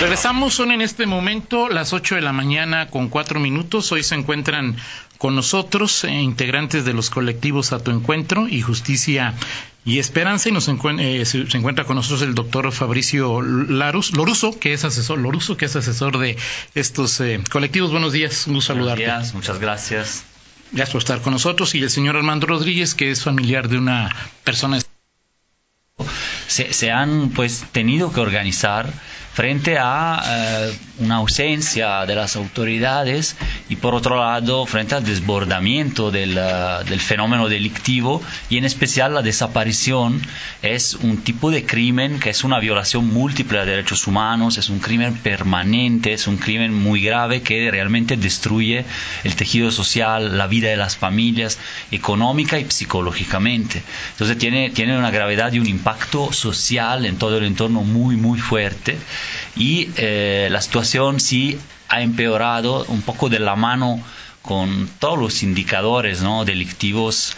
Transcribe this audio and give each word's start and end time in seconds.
Regresamos, 0.00 0.54
son 0.54 0.70
en 0.70 0.80
este 0.80 1.06
momento 1.06 1.68
las 1.68 1.92
8 1.92 2.14
de 2.14 2.20
la 2.20 2.32
mañana 2.32 2.86
con 2.86 3.08
4 3.08 3.40
minutos. 3.40 3.90
Hoy 3.90 4.04
se 4.04 4.14
encuentran 4.14 4.76
con 5.18 5.34
nosotros 5.34 6.04
eh, 6.04 6.12
integrantes 6.12 6.84
de 6.84 6.92
los 6.92 7.10
colectivos 7.10 7.72
A 7.72 7.82
Tu 7.82 7.90
Encuentro 7.90 8.46
y 8.46 8.60
Justicia 8.60 9.34
y 9.84 9.98
Esperanza 9.98 10.50
y 10.50 10.52
nos 10.52 10.68
eh, 10.68 11.24
se, 11.24 11.40
encuentra 11.56 11.84
con 11.84 11.96
nosotros 11.96 12.22
el 12.22 12.36
doctor 12.36 12.70
Fabricio 12.70 13.42
Larus, 13.42 14.16
Loruso, 14.16 14.56
que 14.60 14.72
es 14.72 14.84
asesor, 14.84 15.18
Loruso, 15.18 15.56
que 15.56 15.64
es 15.64 15.74
asesor 15.74 16.18
de 16.18 16.36
estos 16.76 17.20
eh, 17.20 17.40
colectivos. 17.50 17.90
Buenos 17.90 18.12
días, 18.12 18.46
un 18.46 18.54
gusto 18.54 18.74
saludarte. 18.74 19.02
Buenos 19.02 19.22
días, 19.24 19.34
muchas 19.34 19.58
gracias. 19.58 20.24
Gracias 20.70 20.92
por 20.92 21.02
estar 21.02 21.20
con 21.22 21.32
nosotros 21.32 21.74
y 21.74 21.82
el 21.82 21.90
señor 21.90 22.16
Armando 22.16 22.46
Rodríguez, 22.46 22.94
que 22.94 23.10
es 23.10 23.24
familiar 23.24 23.68
de 23.68 23.78
una 23.78 24.14
persona. 24.44 24.78
Se, 26.46 26.72
se 26.72 26.92
han 26.92 27.30
pues 27.30 27.64
tenido 27.72 28.12
que 28.12 28.20
organizar 28.20 28.92
frente 29.38 29.78
a 29.78 30.20
eh, 30.26 30.78
una 30.98 31.14
ausencia 31.18 32.04
de 32.06 32.16
las 32.16 32.34
autoridades 32.34 33.36
y 33.68 33.76
por 33.76 33.94
otro 33.94 34.16
lado 34.16 34.66
frente 34.66 34.96
al 34.96 35.04
desbordamiento 35.04 36.10
del, 36.10 36.36
eh, 36.36 36.84
del, 36.88 36.98
fenómeno 36.98 37.48
delictivo 37.48 38.20
y 38.50 38.56
en 38.56 38.64
especial 38.64 39.14
la 39.14 39.22
desaparición 39.22 40.20
es 40.62 40.94
un 40.94 41.18
tipo 41.18 41.52
de 41.52 41.64
crimen 41.64 42.18
que 42.18 42.30
es 42.30 42.42
una 42.42 42.58
violación 42.58 43.06
múltiple 43.06 43.60
de 43.60 43.66
derechos 43.66 44.08
humanos, 44.08 44.58
es 44.58 44.70
un 44.70 44.80
crimen 44.80 45.14
permanente, 45.14 46.14
es 46.14 46.26
un 46.26 46.38
crimen 46.38 46.74
muy 46.74 47.00
grave 47.00 47.40
que 47.40 47.70
realmente 47.70 48.16
destruye 48.16 48.84
el 49.22 49.36
tejido 49.36 49.70
social, 49.70 50.36
la 50.36 50.48
vida 50.48 50.68
de 50.70 50.76
las 50.76 50.96
familias, 50.96 51.60
económica 51.92 52.58
y 52.58 52.68
psicológicamente. 52.68 53.84
Entonces 54.10 54.36
tiene, 54.36 54.70
tiene 54.70 54.98
una 54.98 55.12
gravedad 55.12 55.52
y 55.52 55.60
un 55.60 55.68
impacto 55.68 56.32
social 56.32 57.06
en 57.06 57.18
todo 57.18 57.38
el 57.38 57.44
entorno 57.44 57.84
muy, 57.84 58.16
muy 58.16 58.40
fuerte 58.40 58.98
y 59.56 59.88
eh, 59.96 60.48
la 60.50 60.60
situación 60.60 61.20
sí 61.20 61.58
ha 61.88 62.02
empeorado 62.02 62.84
un 62.88 63.02
poco 63.02 63.28
de 63.28 63.38
la 63.38 63.56
mano 63.56 64.00
con 64.48 64.88
todos 64.98 65.18
los 65.18 65.42
indicadores 65.42 66.22
¿no? 66.22 66.46
delictivos 66.46 67.36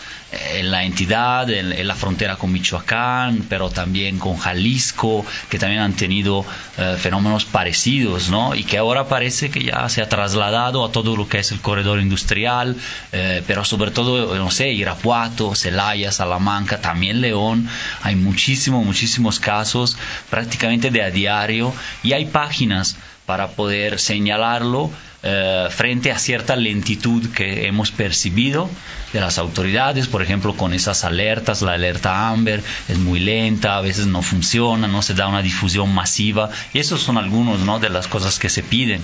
en 0.53 0.71
la 0.71 0.85
entidad, 0.85 1.51
en, 1.51 1.89
la 1.89 1.97
frontera 1.97 2.37
con 2.37 2.53
Michoacán, 2.53 3.47
pero 3.49 3.69
también 3.69 4.21
con 4.21 4.37
Jalisco, 4.37 5.27
que 5.49 5.59
también 5.59 5.83
han 5.83 5.95
tenido 5.95 6.47
eh, 6.79 6.95
fenómenos 6.97 7.47
parecidos, 7.47 8.31
¿no? 8.31 8.55
Y 8.55 8.63
que 8.63 8.79
ahora 8.79 9.09
parece 9.09 9.51
que 9.51 9.65
ya 9.65 9.89
se 9.89 10.03
ha 10.03 10.09
trasladado 10.09 10.85
a 10.85 10.93
todo 10.93 11.17
lo 11.17 11.29
que 11.29 11.41
es 11.41 11.51
el 11.51 11.61
corredor 11.61 11.99
industrial, 11.99 12.77
eh, 13.11 13.43
pero 13.45 13.65
sobre 13.65 13.91
todo, 13.91 14.37
no 14.37 14.53
sé, 14.53 14.71
Irapuato, 14.71 15.57
Celaya, 15.57 16.13
Salamanca, 16.13 16.81
también 16.81 17.21
León, 17.21 17.69
hay 18.03 18.15
muchísimos, 18.15 18.85
muchísimos 18.87 19.41
casos, 19.41 19.99
prácticamente 20.31 20.93
de 20.93 21.03
a 21.03 21.11
diario, 21.11 21.75
y 22.05 22.13
hay 22.13 22.27
páginas 22.27 22.97
para 23.31 23.47
poder 23.47 24.01
señalarlo 24.01 24.91
eh, 25.23 25.69
frente 25.71 26.11
a 26.11 26.19
cierta 26.19 26.57
lentitud 26.57 27.31
que 27.33 27.69
hemos 27.69 27.93
percibido 27.93 28.69
de 29.13 29.21
las 29.21 29.39
autoridades, 29.39 30.07
por 30.07 30.23
ejemplo, 30.23 30.57
con 30.57 30.73
esas 30.73 31.05
alertas, 31.05 31.63
la 31.63 31.73
alerta 31.73 32.29
Amber 32.29 32.63
es 32.89 32.99
muy 32.99 33.21
lenta, 33.21 33.77
a 33.77 33.81
veces 33.81 34.07
no 34.07 34.23
funciona, 34.23 34.87
no 34.87 35.03
se 35.03 35.15
da 35.15 35.27
una 35.27 35.43
difusión 35.43 35.93
masiva, 35.93 36.49
y 36.73 36.79
esos 36.79 37.03
son 37.03 37.19
algunos 37.19 37.61
¿no? 37.61 37.81
de 37.81 37.91
las 37.91 38.07
cosas 38.07 38.39
que 38.39 38.49
se 38.49 38.63
piden. 38.63 39.03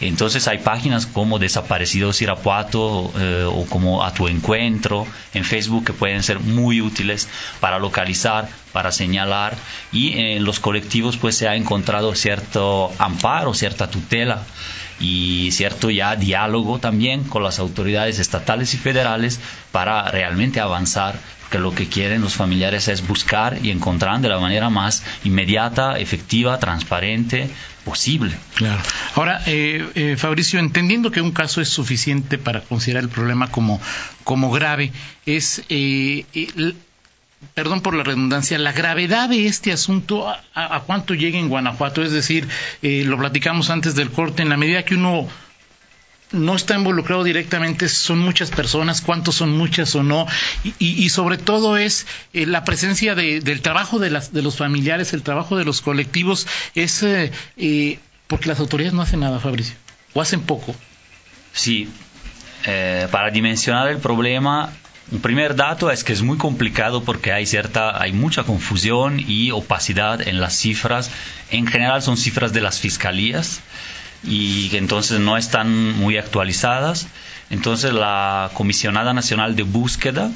Entonces 0.00 0.48
hay 0.48 0.58
páginas 0.58 1.06
como 1.06 1.38
Desaparecidos 1.38 2.22
Irapuato 2.22 3.12
eh, 3.18 3.44
o 3.46 3.66
como 3.66 4.04
A 4.04 4.14
Tu 4.14 4.28
Encuentro 4.28 5.06
en 5.34 5.44
Facebook 5.44 5.86
que 5.86 5.92
pueden 5.92 6.22
ser 6.22 6.40
muy 6.40 6.80
útiles 6.80 7.28
para 7.60 7.78
localizar, 7.78 8.48
para 8.72 8.92
señalar, 8.92 9.56
y 9.92 10.18
en 10.18 10.44
los 10.44 10.60
colectivos 10.60 11.16
pues 11.16 11.36
se 11.36 11.48
ha 11.48 11.56
encontrado 11.56 12.14
cierto 12.14 12.92
amparo, 12.98 13.54
cierta 13.68 13.90
tutela 13.90 14.44
y 14.98 15.50
cierto 15.52 15.90
ya 15.90 16.16
diálogo 16.16 16.78
también 16.78 17.24
con 17.24 17.42
las 17.42 17.58
autoridades 17.58 18.18
estatales 18.18 18.72
y 18.72 18.78
federales 18.78 19.40
para 19.72 20.10
realmente 20.10 20.58
avanzar 20.58 21.20
que 21.50 21.58
lo 21.58 21.74
que 21.74 21.86
quieren 21.86 22.22
los 22.22 22.34
familiares 22.34 22.88
es 22.88 23.06
buscar 23.06 23.58
y 23.62 23.70
encontrar 23.70 24.20
de 24.20 24.28
la 24.28 24.38
manera 24.38 24.70
más 24.70 25.02
inmediata, 25.24 25.98
efectiva, 25.98 26.58
transparente 26.58 27.50
posible. 27.84 28.34
Claro. 28.54 28.80
Ahora, 29.14 29.42
eh, 29.46 29.86
eh, 29.94 30.16
Fabricio, 30.18 30.58
entendiendo 30.58 31.10
que 31.10 31.20
un 31.20 31.32
caso 31.32 31.60
es 31.60 31.68
suficiente 31.68 32.38
para 32.38 32.60
considerar 32.60 33.02
el 33.02 33.08
problema 33.10 33.50
como, 33.50 33.80
como 34.24 34.50
grave, 34.50 34.92
es 35.26 35.62
eh, 35.68 36.24
perdón 37.54 37.80
por 37.80 37.94
la 37.94 38.04
redundancia, 38.04 38.58
la 38.58 38.72
gravedad 38.72 39.28
de 39.28 39.46
este 39.46 39.72
asunto, 39.72 40.28
a, 40.28 40.80
cuánto 40.86 41.14
llega 41.14 41.38
en 41.38 41.48
Guanajuato. 41.48 42.02
Es 42.02 42.12
decir, 42.12 42.48
eh, 42.82 43.04
lo 43.06 43.18
platicamos 43.18 43.70
antes 43.70 43.94
del 43.94 44.10
corte, 44.10 44.42
en 44.42 44.48
la 44.48 44.56
medida 44.56 44.84
que 44.84 44.94
uno 44.94 45.28
no 46.30 46.54
está 46.54 46.74
involucrado 46.74 47.24
directamente, 47.24 47.88
son 47.88 48.18
muchas 48.18 48.50
personas, 48.50 49.00
cuántos 49.00 49.36
son 49.36 49.56
muchas 49.56 49.94
o 49.94 50.02
no, 50.02 50.26
y, 50.78 51.08
sobre 51.08 51.38
todo 51.38 51.78
es 51.78 52.06
eh, 52.34 52.44
la 52.44 52.64
presencia 52.64 53.14
del 53.14 53.62
trabajo 53.62 53.98
de, 53.98 54.10
las, 54.10 54.32
de 54.34 54.42
los 54.42 54.56
familiares, 54.56 55.14
el 55.14 55.22
trabajo 55.22 55.56
de 55.56 55.64
los 55.64 55.80
colectivos, 55.80 56.46
es 56.74 57.02
eh, 57.02 57.98
porque 58.26 58.48
las 58.48 58.60
autoridades 58.60 58.92
no 58.92 59.00
hacen 59.00 59.20
nada, 59.20 59.40
Fabricio, 59.40 59.74
o 60.12 60.20
hacen 60.20 60.42
poco. 60.42 60.76
Sí, 61.54 61.88
para 63.10 63.30
dimensionar 63.30 63.88
el 63.88 63.96
problema 63.96 64.70
un 65.10 65.20
primer 65.20 65.56
dato 65.56 65.90
es 65.90 66.04
que 66.04 66.12
es 66.12 66.20
muy 66.20 66.36
complicado 66.36 67.02
porque 67.02 67.32
hay 67.32 67.46
cierta, 67.46 68.00
hay 68.00 68.12
mucha 68.12 68.44
confusión 68.44 69.22
y 69.26 69.50
opacidad 69.52 70.26
en 70.26 70.38
las 70.38 70.54
cifras. 70.54 71.10
En 71.50 71.66
general 71.66 72.02
son 72.02 72.18
cifras 72.18 72.52
de 72.52 72.60
las 72.60 72.78
fiscalías 72.78 73.60
y 74.22 74.76
entonces 74.76 75.18
no 75.20 75.38
están 75.38 75.96
muy 75.96 76.18
actualizadas. 76.18 77.06
Entonces 77.48 77.94
la 77.94 78.50
Comisionada 78.52 79.14
Nacional 79.14 79.56
de 79.56 79.62
Búsqueda 79.62 80.30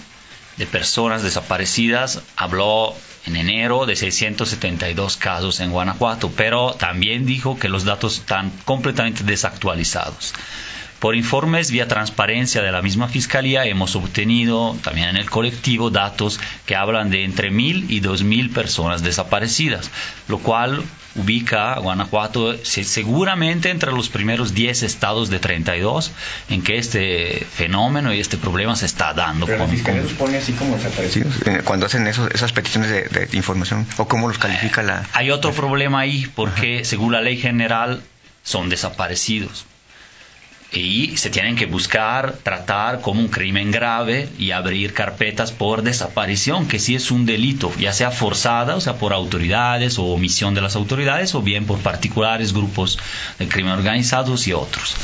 de 0.56 0.66
Personas 0.66 1.22
Desaparecidas 1.22 2.22
habló 2.36 2.94
en 3.26 3.36
enero 3.36 3.84
de 3.84 3.94
672 3.94 5.18
casos 5.18 5.60
en 5.60 5.70
Guanajuato, 5.70 6.30
pero 6.34 6.72
también 6.74 7.26
dijo 7.26 7.58
que 7.58 7.68
los 7.68 7.84
datos 7.84 8.18
están 8.18 8.50
completamente 8.64 9.22
desactualizados. 9.22 10.32
Por 11.02 11.16
informes 11.16 11.72
vía 11.72 11.88
transparencia 11.88 12.62
de 12.62 12.70
la 12.70 12.80
misma 12.80 13.08
Fiscalía 13.08 13.64
hemos 13.64 13.96
obtenido 13.96 14.76
también 14.84 15.08
en 15.08 15.16
el 15.16 15.28
colectivo 15.28 15.90
datos 15.90 16.38
que 16.64 16.76
hablan 16.76 17.10
de 17.10 17.24
entre 17.24 17.50
mil 17.50 17.90
y 17.90 17.98
dos 17.98 18.22
mil 18.22 18.50
personas 18.50 19.02
desaparecidas, 19.02 19.90
lo 20.28 20.38
cual 20.38 20.84
ubica 21.16 21.72
a 21.72 21.80
Guanajuato 21.80 22.56
seguramente 22.62 23.70
entre 23.70 23.90
los 23.90 24.10
primeros 24.10 24.54
10 24.54 24.84
estados 24.84 25.28
de 25.28 25.40
32 25.40 26.12
en 26.50 26.62
que 26.62 26.78
este 26.78 27.44
fenómeno 27.52 28.14
y 28.14 28.20
este 28.20 28.36
problema 28.36 28.76
se 28.76 28.86
está 28.86 29.12
dando. 29.12 29.46
Pero 29.46 29.58
la 29.58 29.66
Fiscalía 29.66 30.02
los 30.02 30.12
pone 30.12 30.36
así 30.36 30.52
como 30.52 30.76
desaparecidos 30.76 31.34
eh, 31.46 31.62
cuando 31.64 31.86
hacen 31.86 32.06
esas 32.06 32.52
peticiones 32.52 32.88
de, 33.10 33.28
información 33.32 33.88
o 33.96 34.06
cómo 34.06 34.28
los 34.28 34.38
califica 34.38 34.84
la... 34.84 35.04
Hay 35.14 35.32
otro 35.32 35.52
problema 35.52 35.98
ahí 35.98 36.30
porque 36.36 36.84
según 36.84 37.10
la 37.10 37.22
ley 37.22 37.38
general 37.38 38.04
son 38.44 38.68
desaparecidos 38.68 39.66
y 40.72 41.16
se 41.18 41.28
tienen 41.28 41.54
que 41.54 41.66
buscar, 41.66 42.34
tratar 42.42 43.02
como 43.02 43.20
un 43.20 43.28
crimen 43.28 43.70
grave 43.70 44.28
y 44.38 44.52
abrir 44.52 44.94
carpetas 44.94 45.52
por 45.52 45.82
desaparición, 45.82 46.66
que 46.66 46.78
sí 46.78 46.94
es 46.94 47.10
un 47.10 47.26
delito, 47.26 47.70
ya 47.78 47.92
sea 47.92 48.10
forzada, 48.10 48.76
o 48.76 48.80
sea, 48.80 48.94
por 48.94 49.12
autoridades 49.12 49.98
o 49.98 50.04
omisión 50.04 50.54
de 50.54 50.62
las 50.62 50.74
autoridades, 50.74 51.34
o 51.34 51.42
bien 51.42 51.66
por 51.66 51.78
particulares 51.80 52.54
grupos 52.54 52.98
de 53.38 53.48
crimen 53.48 53.74
organizados 53.74 54.46
y 54.48 54.54
otros. 54.54 54.96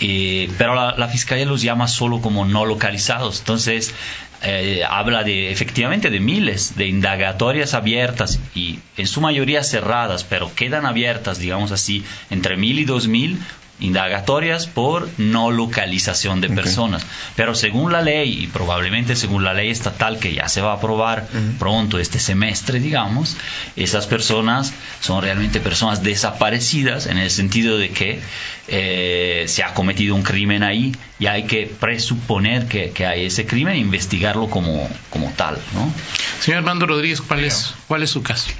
Eh, 0.00 0.50
pero 0.56 0.74
la, 0.74 1.08
Fiscalía 1.08 1.46
los 1.46 1.62
llama 1.62 1.88
solo 1.88 2.20
como 2.20 2.44
no 2.44 2.64
localizados. 2.64 3.40
Entonces, 3.40 3.94
eh, 4.42 4.82
habla 4.88 5.24
de 5.24 5.50
efectivamente 5.50 6.10
de 6.10 6.20
miles 6.20 6.76
de 6.76 6.86
indagatorias 6.86 7.74
abiertas 7.74 8.38
y 8.54 8.78
en 8.96 9.08
su 9.08 9.20
mayoría 9.20 9.64
cerradas, 9.64 10.22
pero 10.22 10.54
quedan 10.54 10.86
abiertas, 10.86 11.40
digamos 11.40 11.72
así, 11.72 12.04
entre 12.30 12.56
mil 12.56 12.78
y 12.78 12.84
dos 12.84 13.08
mil 13.08 13.40
indagatorias 13.80 14.66
por 14.66 15.08
no 15.18 15.50
localización 15.50 16.40
de 16.40 16.48
personas. 16.48 17.06
Pero 17.36 17.54
según 17.54 17.92
la 17.92 18.02
ley, 18.02 18.44
y 18.44 18.46
probablemente 18.46 19.16
según 19.16 19.44
la 19.44 19.54
ley 19.54 19.70
estatal 19.70 20.18
que 20.18 20.34
ya 20.34 20.48
se 20.48 20.60
va 20.60 20.72
a 20.72 20.76
aprobar 20.76 21.28
pronto 21.58 21.98
este 21.98 22.18
semestre, 22.18 22.80
digamos, 22.80 23.36
esas 23.76 24.06
personas 24.06 24.72
son 25.00 25.22
realmente 25.22 25.60
personas 25.60 26.02
desaparecidas 26.02 27.06
en 27.06 27.18
el 27.18 27.30
sentido 27.30 27.78
de 27.78 27.90
que 27.90 28.20
eh, 28.68 29.44
se 29.46 29.62
ha 29.62 29.74
cometido 29.74 30.14
un 30.14 30.22
crimen 30.22 30.62
ahí 30.62 30.94
y 31.18 31.26
hay 31.26 31.44
que 31.44 31.66
presuponer 31.66 32.66
que, 32.66 32.92
hay 33.06 33.26
ese 33.26 33.46
crimen 33.46 33.74
e 33.74 33.78
investigarlo 33.78 34.50
como, 34.50 34.88
como 35.10 35.30
tal. 35.32 35.58
¿no? 35.74 35.92
Señor 36.40 36.58
Armando 36.58 36.86
Rodríguez, 36.86 37.20
¿cuál 37.20 37.44
es, 37.44 37.74
¿cuál 37.86 38.02
es 38.02 38.10
su 38.10 38.22
caso? 38.22 38.50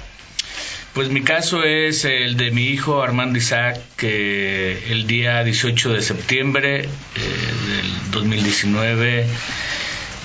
Pues 0.99 1.11
mi 1.11 1.21
caso 1.21 1.63
es 1.63 2.03
el 2.03 2.35
de 2.35 2.51
mi 2.51 2.65
hijo 2.65 3.01
Armando 3.01 3.37
Isaac, 3.37 3.79
que 3.95 4.91
el 4.91 5.07
día 5.07 5.41
18 5.45 5.93
de 5.93 6.01
septiembre 6.01 6.79
eh, 6.81 6.87
del 6.87 8.11
2019. 8.11 9.25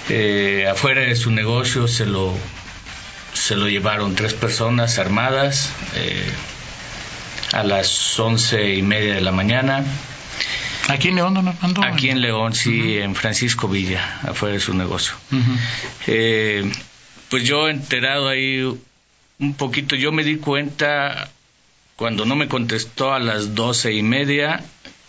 Eh, 0.08 0.66
afuera 0.68 1.02
de 1.02 1.14
su 1.14 1.30
negocio 1.30 1.86
se 1.86 2.06
lo, 2.06 2.34
se 3.34 3.54
lo 3.54 3.68
llevaron 3.68 4.16
tres 4.16 4.34
personas 4.34 4.98
armadas 4.98 5.70
eh, 5.94 6.26
a 7.52 7.62
las 7.62 8.18
once 8.18 8.74
y 8.74 8.82
media 8.82 9.14
de 9.14 9.20
la 9.20 9.30
mañana. 9.30 9.84
¿Aquí 10.88 11.06
en 11.06 11.14
León, 11.14 11.34
don 11.34 11.46
Armando? 11.46 11.84
Aquí 11.84 12.10
en 12.10 12.20
León, 12.20 12.52
sí, 12.52 12.98
en 12.98 13.14
Francisco 13.14 13.68
Villa, 13.68 14.18
afuera 14.24 14.54
de 14.54 14.60
su 14.60 14.74
negocio. 14.74 15.14
Eh, 16.08 16.68
pues 17.30 17.44
yo 17.44 17.68
enterado 17.68 18.26
ahí 18.26 18.76
un 19.38 19.54
poquito, 19.54 19.96
yo 19.96 20.12
me 20.12 20.24
di 20.24 20.36
cuenta 20.36 21.30
cuando 21.96 22.24
no 22.24 22.36
me 22.36 22.48
contestó 22.48 23.12
a 23.12 23.18
las 23.18 23.54
doce 23.54 23.92
y 23.92 24.02
media 24.02 24.62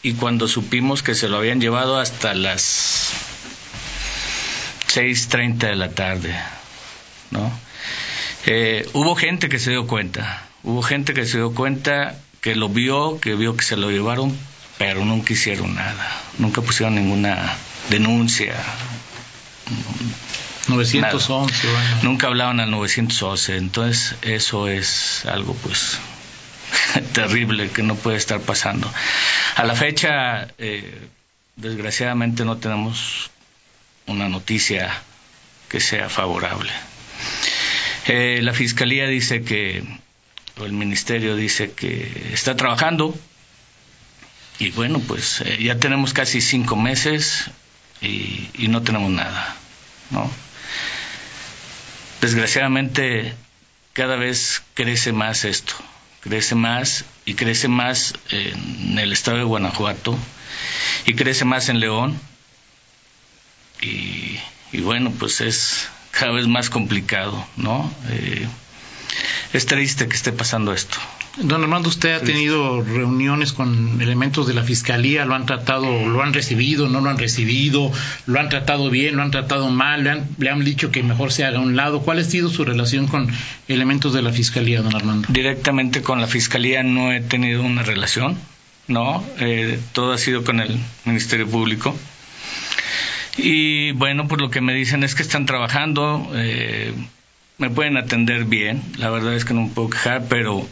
y 0.03 0.13
cuando 0.13 0.47
supimos 0.47 1.03
que 1.03 1.15
se 1.15 1.27
lo 1.27 1.37
habían 1.37 1.61
llevado 1.61 1.97
hasta 1.99 2.33
las 2.33 3.11
seis 4.87 5.27
treinta 5.27 5.67
de 5.67 5.75
la 5.75 5.91
tarde, 5.91 6.35
¿no? 7.31 7.51
Eh, 8.45 8.87
hubo 8.93 9.15
gente 9.15 9.49
que 9.49 9.59
se 9.59 9.71
dio 9.71 9.87
cuenta, 9.87 10.47
hubo 10.63 10.83
gente 10.83 11.13
que 11.13 11.25
se 11.25 11.37
dio 11.37 11.53
cuenta 11.53 12.15
que 12.41 12.55
lo 12.55 12.69
vio, 12.69 13.19
que 13.19 13.33
vio 13.35 13.57
que 13.57 13.63
se 13.63 13.75
lo 13.75 13.89
llevaron, 13.89 14.37
pero 14.77 15.03
nunca 15.03 15.33
hicieron 15.33 15.73
nada, 15.73 16.21
nunca 16.37 16.61
pusieron 16.61 16.95
ninguna 16.95 17.57
denuncia, 17.89 18.55
911, 20.67 21.67
bueno. 21.67 21.99
Nunca 22.03 22.27
hablaban 22.27 22.59
al 22.59 22.71
911, 22.71 23.57
entonces 23.57 24.15
eso 24.21 24.67
es 24.67 25.25
algo 25.25 25.53
pues 25.55 25.99
terrible 27.13 27.69
que 27.69 27.83
no 27.83 27.95
puede 27.95 28.17
estar 28.17 28.41
pasando. 28.41 28.91
A 29.55 29.63
la 29.63 29.75
fecha, 29.75 30.47
eh, 30.57 31.07
desgraciadamente 31.55 32.45
no 32.45 32.57
tenemos 32.57 33.29
una 34.07 34.29
noticia 34.29 35.01
que 35.69 35.79
sea 35.79 36.09
favorable. 36.09 36.71
Eh, 38.07 38.39
la 38.43 38.53
fiscalía 38.53 39.07
dice 39.07 39.43
que, 39.43 39.83
o 40.59 40.65
el 40.65 40.73
ministerio 40.73 41.35
dice 41.35 41.71
que 41.71 42.29
está 42.33 42.55
trabajando 42.55 43.17
y 44.59 44.71
bueno, 44.71 44.99
pues 44.99 45.41
eh, 45.41 45.57
ya 45.61 45.79
tenemos 45.79 46.13
casi 46.13 46.39
cinco 46.39 46.75
meses 46.75 47.49
y, 48.01 48.49
y 48.53 48.67
no 48.67 48.83
tenemos 48.83 49.11
nada, 49.11 49.55
¿no? 50.11 50.29
Desgraciadamente 52.21 53.33
cada 53.93 54.15
vez 54.15 54.61
crece 54.73 55.11
más 55.11 55.45
esto, 55.45 55.73
crece 56.21 56.55
más 56.55 57.05
y 57.25 57.35
crece 57.35 57.67
más 57.67 58.13
en 58.29 58.99
el 58.99 59.13
estado 59.13 59.37
de 59.37 59.43
Guanajuato 59.43 60.17
y 61.05 61.13
crece 61.13 61.45
más 61.45 61.69
en 61.69 61.79
León 61.79 62.19
y, 63.81 64.39
y 64.71 64.81
bueno, 64.81 65.11
pues 65.11 65.41
es 65.41 65.87
cada 66.11 66.31
vez 66.31 66.47
más 66.47 66.69
complicado, 66.69 67.45
¿no? 67.57 67.93
Eh, 68.09 68.47
es 69.55 69.65
triste 69.65 70.07
que 70.07 70.15
esté 70.15 70.31
pasando 70.31 70.73
esto. 70.73 70.97
Don 71.37 71.61
Armando, 71.61 71.89
usted 71.89 72.13
ha 72.13 72.21
tenido 72.21 72.81
reuniones 72.81 73.51
con 73.51 74.01
elementos 74.01 74.47
de 74.47 74.53
la 74.53 74.63
fiscalía, 74.63 75.25
lo 75.25 75.35
han 75.35 75.45
tratado, 75.45 76.07
lo 76.07 76.21
han 76.21 76.33
recibido, 76.33 76.87
no 76.87 77.01
lo 77.01 77.09
han 77.09 77.17
recibido, 77.17 77.91
lo 78.25 78.39
han 78.39 78.49
tratado 78.49 78.89
bien, 78.89 79.17
lo 79.17 79.21
han 79.21 79.31
tratado 79.31 79.69
mal, 79.69 80.03
le 80.03 80.11
han, 80.11 80.27
le 80.37 80.49
han 80.49 80.63
dicho 80.63 80.91
que 80.91 81.03
mejor 81.03 81.31
se 81.31 81.43
haga 81.43 81.59
a 81.59 81.61
un 81.61 81.75
lado. 81.75 82.01
¿Cuál 82.01 82.19
ha 82.19 82.23
sido 82.23 82.49
su 82.49 82.63
relación 82.63 83.07
con 83.07 83.29
elementos 83.67 84.13
de 84.13 84.21
la 84.21 84.31
fiscalía, 84.31 84.81
don 84.81 84.95
Armando? 84.95 85.27
Directamente 85.29 86.01
con 86.01 86.21
la 86.21 86.27
fiscalía 86.27 86.83
no 86.83 87.11
he 87.11 87.21
tenido 87.21 87.63
una 87.63 87.83
relación, 87.83 88.37
¿no? 88.87 89.25
Eh, 89.39 89.79
todo 89.93 90.13
ha 90.13 90.17
sido 90.17 90.43
con 90.43 90.59
el 90.61 90.79
Ministerio 91.05 91.47
Público. 91.47 91.95
Y 93.37 93.91
bueno, 93.91 94.27
pues 94.27 94.39
lo 94.39 94.49
que 94.49 94.61
me 94.61 94.73
dicen 94.73 95.03
es 95.03 95.15
que 95.15 95.21
están 95.21 95.45
trabajando, 95.45 96.31
eh, 96.35 96.93
me 97.57 97.69
pueden 97.69 97.97
atender 97.97 98.45
bien, 98.45 98.83
la 98.97 99.09
verdad 99.09 99.33
es 99.33 99.45
que 99.45 99.53
no 99.53 99.63
me 99.63 99.69
puedo 99.69 99.89
quejar, 99.89 100.25
pero 100.27 100.67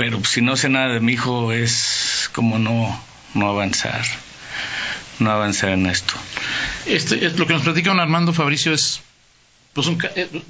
pero 0.00 0.24
si 0.24 0.40
no 0.40 0.56
sé 0.56 0.70
nada 0.70 0.94
de 0.94 1.00
mi 1.00 1.12
hijo 1.12 1.52
es 1.52 2.30
como 2.32 2.58
no, 2.58 2.98
no 3.34 3.50
avanzar, 3.50 4.02
no 5.18 5.30
avanzar 5.30 5.72
en 5.72 5.84
esto. 5.84 6.14
Este, 6.86 7.26
es, 7.26 7.38
lo 7.38 7.46
que 7.46 7.52
nos 7.52 7.60
platica 7.64 7.90
don 7.90 8.00
Armando 8.00 8.32
Fabricio 8.32 8.72
es, 8.72 9.02
pues 9.74 9.88
un, 9.88 10.02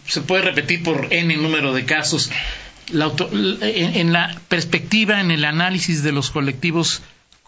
se 0.07 0.21
puede 0.21 0.43
repetir 0.43 0.85
por 0.85 1.09
n 1.11 1.37
número 1.37 1.75
de 1.75 1.85
casos. 1.85 2.31
La 2.93 3.07
auto, 3.07 3.29
en, 3.33 4.13
la 4.13 4.39
perspectiva, 4.47 5.21
en 5.21 5.33
el 5.33 5.45
análisis 5.45 6.05
de 6.05 6.13
los 6.13 6.31
colectivos, 6.31 7.03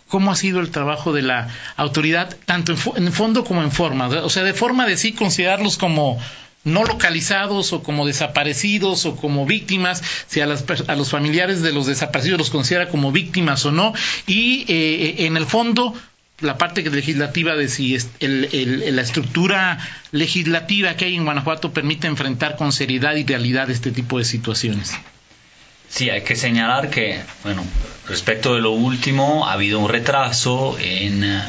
¿cómo 0.09 0.33
ha 0.33 0.35
sido 0.35 0.59
el 0.59 0.73
trabajo 0.73 1.13
de 1.13 1.23
la 1.23 1.51
autoridad, 1.77 2.37
tanto 2.47 2.75
en 2.97 3.13
fondo 3.13 3.45
como 3.45 3.63
en 3.63 3.71
forma? 3.71 4.09
O 4.09 4.29
sea, 4.29 4.43
de 4.43 4.55
forma 4.55 4.87
de 4.87 4.97
sí 4.97 5.13
considerarlos 5.13 5.79
como 5.79 6.19
no 6.65 6.85
localizados 6.85 7.73
o 7.73 7.83
como 7.83 8.07
desaparecidos 8.07 9.07
o 9.07 9.17
como 9.17 9.47
víctimas, 9.47 10.03
si 10.27 10.41
a, 10.41 10.47
las, 10.47 10.65
a 10.87 10.95
los 10.95 11.11
familiares 11.11 11.63
de 11.63 11.73
los 11.73 11.87
desaparecidos 11.87 12.39
los 12.39 12.51
considera 12.51 12.89
como 12.89 13.13
víctimas 13.13 13.65
o 13.65 13.73
no, 13.73 13.93
y 14.27 14.65
eh, 14.69 15.27
en 15.27 15.37
el 15.37 15.47
fondo 15.47 15.95
la 16.41 16.59
parte 16.59 16.83
legislativa 16.83 17.55
de 17.55 17.69
si 17.69 17.97
el, 18.21 18.49
el, 18.53 18.97
la 18.97 19.03
estructura 19.03 19.79
legislativa 20.11 20.97
que 20.97 21.05
hay 21.07 21.15
en 21.15 21.25
Guanajuato 21.25 21.73
permite 21.73 22.09
enfrentar 22.09 22.57
con 22.57 22.73
seriedad 22.73 23.15
y 23.15 23.25
realidad 23.25 23.71
este 23.71 23.93
tipo 23.93 24.19
de 24.19 24.25
situaciones. 24.25 24.93
Sí, 25.89 26.11
hay 26.11 26.23
que 26.23 26.37
señalar 26.37 26.91
que, 26.91 27.21
bueno, 27.45 27.65
respecto 28.09 28.55
de 28.55 28.63
lo 28.63 28.71
último, 28.73 29.47
ha 29.47 29.53
habido 29.53 29.79
un 29.79 29.89
retraso 29.89 30.77
en 30.81 31.23
eh, 31.23 31.43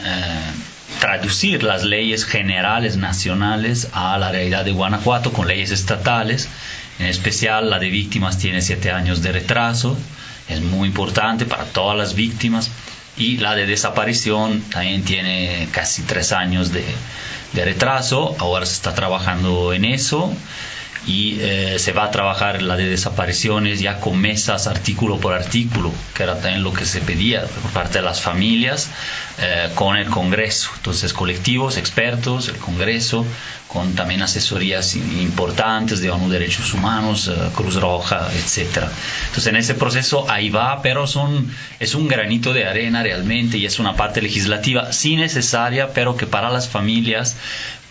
traducir 0.99 1.63
las 1.63 1.83
leyes 1.83 2.25
generales 2.25 2.97
nacionales 2.97 3.89
a 3.93 4.17
la 4.17 4.31
realidad 4.31 4.65
de 4.65 4.71
Guanajuato 4.71 5.33
con 5.33 5.47
leyes 5.47 5.71
estatales. 5.71 6.49
En 6.99 7.07
especial 7.07 7.69
la 7.69 7.79
de 7.79 7.89
víctimas 7.89 8.37
tiene 8.37 8.61
siete 8.61 8.91
años 8.91 9.21
de 9.21 9.31
retraso, 9.31 9.97
es 10.47 10.61
muy 10.61 10.87
importante 10.87 11.45
para 11.45 11.65
todas 11.65 11.97
las 11.97 12.15
víctimas. 12.15 12.69
Y 13.15 13.37
la 13.37 13.55
de 13.55 13.67
desaparición 13.67 14.61
también 14.71 15.03
tiene 15.03 15.67
casi 15.71 16.01
tres 16.01 16.31
años 16.31 16.71
de, 16.71 16.83
de 17.53 17.65
retraso. 17.65 18.35
Ahora 18.39 18.65
se 18.65 18.73
está 18.73 18.95
trabajando 18.95 19.71
en 19.71 19.85
eso 19.85 20.33
y 21.05 21.37
eh, 21.41 21.79
se 21.79 21.91
va 21.91 22.05
a 22.05 22.11
trabajar 22.11 22.61
la 22.61 22.77
de 22.77 22.89
desapariciones 22.89 23.79
ya 23.81 23.99
con 23.99 24.17
mesas 24.19 24.67
artículo 24.67 25.19
por 25.19 25.33
artículo, 25.33 25.91
que 26.13 26.23
era 26.23 26.39
también 26.39 26.63
lo 26.63 26.71
que 26.73 26.85
se 26.85 27.01
pedía 27.01 27.41
por 27.41 27.71
parte 27.71 27.99
de 27.99 28.05
las 28.05 28.21
familias, 28.21 28.89
eh, 29.39 29.69
con 29.75 29.97
el 29.97 30.09
Congreso. 30.09 30.69
Entonces, 30.77 31.13
colectivos, 31.13 31.77
expertos, 31.77 32.47
el 32.47 32.57
Congreso, 32.57 33.25
con 33.67 33.95
también 33.95 34.21
asesorías 34.21 34.95
importantes 34.95 35.99
de 35.99 36.11
ONU 36.11 36.29
Derechos 36.29 36.73
Humanos, 36.73 37.27
eh, 37.27 37.49
Cruz 37.55 37.75
Roja, 37.75 38.29
etc. 38.31 38.83
Entonces, 39.25 39.47
en 39.47 39.55
ese 39.57 39.73
proceso 39.73 40.29
ahí 40.29 40.49
va, 40.49 40.81
pero 40.81 41.07
son, 41.07 41.51
es 41.79 41.95
un 41.95 42.07
granito 42.07 42.53
de 42.53 42.65
arena 42.65 43.03
realmente 43.03 43.57
y 43.57 43.65
es 43.65 43.79
una 43.79 43.95
parte 43.95 44.21
legislativa 44.21 44.93
sí 44.93 45.15
necesaria, 45.15 45.91
pero 45.93 46.15
que 46.15 46.27
para 46.27 46.49
las 46.49 46.69
familias 46.69 47.35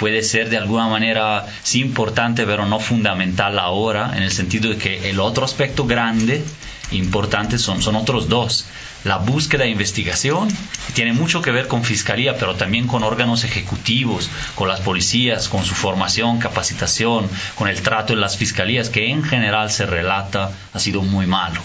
puede 0.03 0.25
ser 0.25 0.51
de 0.51 0.57
alguna 0.57 0.89
manera 0.89 1.47
sí 1.63 1.81
importante, 1.81 2.45
pero 2.45 2.67
no 2.67 2.81
fundamental 2.81 3.57
ahora, 3.57 4.15
en 4.17 4.25
el 4.25 4.33
sentido 4.33 4.71
de 4.71 4.77
que 4.77 5.11
el 5.11 5.21
otro 5.21 5.45
aspecto 5.45 5.87
grande, 5.87 6.43
importante, 6.91 7.57
son, 7.57 7.81
son 7.83 7.95
otros 7.95 8.29
dos. 8.29 8.67
La 9.05 9.19
búsqueda 9.19 9.63
e 9.63 9.69
investigación 9.69 10.49
tiene 10.95 11.13
mucho 11.13 11.41
que 11.41 11.53
ver 11.53 11.69
con 11.69 11.85
fiscalía, 11.85 12.37
pero 12.37 12.57
también 12.57 12.89
con 12.89 13.05
órganos 13.05 13.45
ejecutivos, 13.45 14.29
con 14.57 14.67
las 14.67 14.81
policías, 14.81 15.49
con 15.49 15.65
su 15.65 15.77
formación, 15.77 16.41
capacitación, 16.41 17.29
con 17.55 17.69
el 17.69 17.81
trato 17.81 18.13
en 18.13 18.21
las 18.21 18.37
fiscalías, 18.37 18.91
que 18.91 19.09
en 19.09 19.23
general 19.23 19.71
se 19.71 19.87
relata 19.87 20.51
ha 20.73 20.81
sido 20.81 21.03
muy 21.03 21.29
malo 21.29 21.61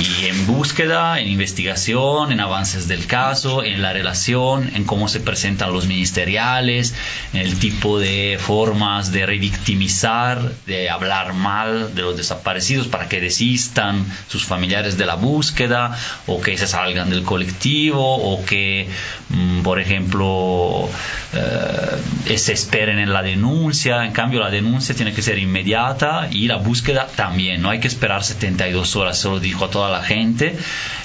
y 0.00 0.26
en 0.26 0.46
búsqueda, 0.46 1.18
en 1.18 1.28
investigación, 1.28 2.30
en 2.30 2.40
avances 2.40 2.86
del 2.86 3.06
caso, 3.06 3.64
en 3.64 3.82
la 3.82 3.92
relación, 3.92 4.70
en 4.74 4.84
cómo 4.84 5.08
se 5.08 5.18
presentan 5.18 5.72
los 5.72 5.86
ministeriales, 5.86 6.94
en 7.32 7.40
el 7.40 7.58
tipo 7.58 7.98
de 7.98 8.38
formas 8.40 9.10
de 9.10 9.26
revictimizar, 9.26 10.52
de 10.66 10.88
hablar 10.88 11.32
mal 11.32 11.94
de 11.96 12.02
los 12.02 12.16
desaparecidos 12.16 12.86
para 12.86 13.08
que 13.08 13.20
desistan 13.20 14.06
sus 14.28 14.44
familiares 14.44 14.98
de 14.98 15.06
la 15.06 15.16
búsqueda 15.16 15.96
o 16.26 16.40
que 16.40 16.56
se 16.56 16.68
salgan 16.68 17.10
del 17.10 17.24
colectivo 17.24 17.98
o 18.00 18.44
que, 18.44 18.88
mm, 19.30 19.62
por 19.62 19.80
ejemplo, 19.80 20.88
eh, 21.32 22.38
se 22.38 22.52
esperen 22.52 22.98
en 22.98 23.12
la 23.12 23.22
denuncia. 23.22 24.04
En 24.04 24.12
cambio, 24.12 24.40
la 24.40 24.50
denuncia 24.50 24.94
tiene 24.94 25.12
que 25.12 25.22
ser 25.22 25.38
inmediata 25.38 26.28
y 26.30 26.46
la 26.46 26.56
búsqueda 26.56 27.08
también. 27.16 27.62
No 27.62 27.70
hay 27.70 27.80
que 27.80 27.88
esperar 27.88 28.22
72 28.22 28.94
horas, 28.94 29.18
se 29.18 29.28
lo 29.28 29.40
dijo 29.40 29.64
a 29.64 29.70
toda 29.88 30.00
la 30.00 30.04
gente. 30.04 30.56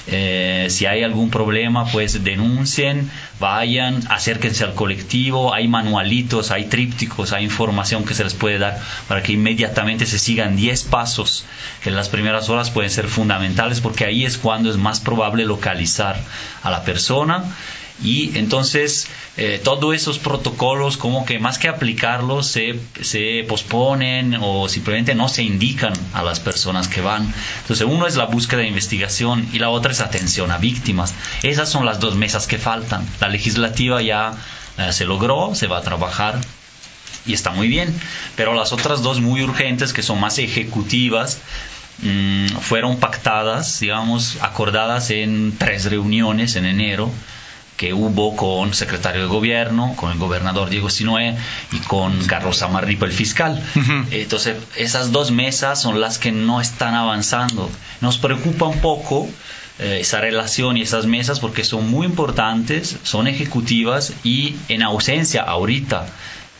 Eh, 0.06 0.66
si 0.68 0.84
hay 0.84 1.02
algún 1.02 1.30
problema, 1.30 1.86
pues 1.86 2.22
denuncien, 2.22 3.10
vayan, 3.40 4.02
acérquense 4.10 4.64
al 4.64 4.74
colectivo. 4.74 5.54
Hay 5.54 5.66
manualitos, 5.68 6.50
hay 6.50 6.66
trípticos, 6.66 7.32
hay 7.32 7.44
información 7.44 8.04
que 8.04 8.14
se 8.14 8.24
les 8.24 8.34
puede 8.34 8.58
dar 8.58 8.78
para 9.08 9.22
que 9.22 9.32
inmediatamente 9.32 10.06
se 10.06 10.18
sigan 10.18 10.56
10 10.56 10.84
pasos 10.84 11.46
que 11.82 11.88
en 11.88 11.96
las 11.96 12.08
primeras 12.08 12.48
horas 12.50 12.70
pueden 12.70 12.90
ser 12.90 13.08
fundamentales 13.08 13.80
porque 13.80 14.04
ahí 14.04 14.24
es 14.24 14.36
cuando 14.36 14.70
es 14.70 14.76
más 14.76 15.00
probable 15.00 15.44
localizar 15.44 16.16
a 16.62 16.70
la 16.70 16.84
persona 16.84 17.44
Y 18.02 18.36
entonces 18.36 19.06
eh, 19.36 19.60
todos 19.62 19.94
esos 19.94 20.18
protocolos 20.18 20.96
como 20.96 21.24
que 21.24 21.38
más 21.38 21.58
que 21.58 21.68
aplicarlos 21.68 22.46
se, 22.46 22.78
se 23.00 23.44
posponen 23.48 24.36
o 24.40 24.68
simplemente 24.68 25.14
no 25.14 25.28
se 25.28 25.42
indican 25.42 25.92
a 26.12 26.22
las 26.22 26.40
personas 26.40 26.88
que 26.88 27.00
van. 27.00 27.32
Entonces 27.62 27.86
uno 27.88 28.06
es 28.06 28.16
la 28.16 28.26
búsqueda 28.26 28.60
de 28.60 28.68
investigación 28.68 29.48
y 29.52 29.58
la 29.58 29.70
otra 29.70 29.92
es 29.92 30.00
atención 30.00 30.50
a 30.50 30.58
víctimas. 30.58 31.14
Esas 31.42 31.70
son 31.70 31.86
las 31.86 32.00
dos 32.00 32.16
mesas 32.16 32.46
que 32.46 32.58
faltan. 32.58 33.06
La 33.20 33.28
legislativa 33.28 34.02
ya 34.02 34.32
eh, 34.78 34.92
se 34.92 35.04
logró, 35.04 35.54
se 35.54 35.68
va 35.68 35.78
a 35.78 35.82
trabajar 35.82 36.40
y 37.26 37.32
está 37.32 37.50
muy 37.50 37.68
bien. 37.68 37.94
Pero 38.36 38.54
las 38.54 38.72
otras 38.72 39.02
dos 39.02 39.20
muy 39.20 39.42
urgentes, 39.42 39.92
que 39.92 40.02
son 40.02 40.18
más 40.20 40.38
ejecutivas, 40.38 41.38
mm, 42.02 42.48
fueron 42.60 42.98
pactadas, 42.98 43.78
digamos, 43.80 44.38
acordadas 44.40 45.10
en 45.10 45.56
tres 45.56 45.84
reuniones 45.84 46.56
en 46.56 46.66
enero 46.66 47.10
que 47.76 47.92
hubo 47.92 48.36
con 48.36 48.68
el 48.68 48.74
secretario 48.74 49.22
de 49.22 49.28
gobierno, 49.28 49.94
con 49.96 50.12
el 50.12 50.18
gobernador 50.18 50.70
Diego 50.70 50.90
Sinoé 50.90 51.36
y 51.72 51.78
con 51.78 52.24
Carlos 52.26 52.62
Amarripa, 52.62 53.06
el 53.06 53.12
fiscal. 53.12 53.62
Entonces, 54.10 54.56
esas 54.76 55.12
dos 55.12 55.30
mesas 55.30 55.80
son 55.80 56.00
las 56.00 56.18
que 56.18 56.32
no 56.32 56.60
están 56.60 56.94
avanzando. 56.94 57.70
Nos 58.00 58.18
preocupa 58.18 58.66
un 58.66 58.78
poco 58.78 59.28
eh, 59.80 59.98
esa 60.00 60.20
relación 60.20 60.76
y 60.76 60.82
esas 60.82 61.06
mesas 61.06 61.40
porque 61.40 61.64
son 61.64 61.90
muy 61.90 62.06
importantes, 62.06 62.96
son 63.02 63.26
ejecutivas 63.26 64.12
y 64.22 64.54
en 64.68 64.82
ausencia 64.82 65.42
ahorita 65.42 66.06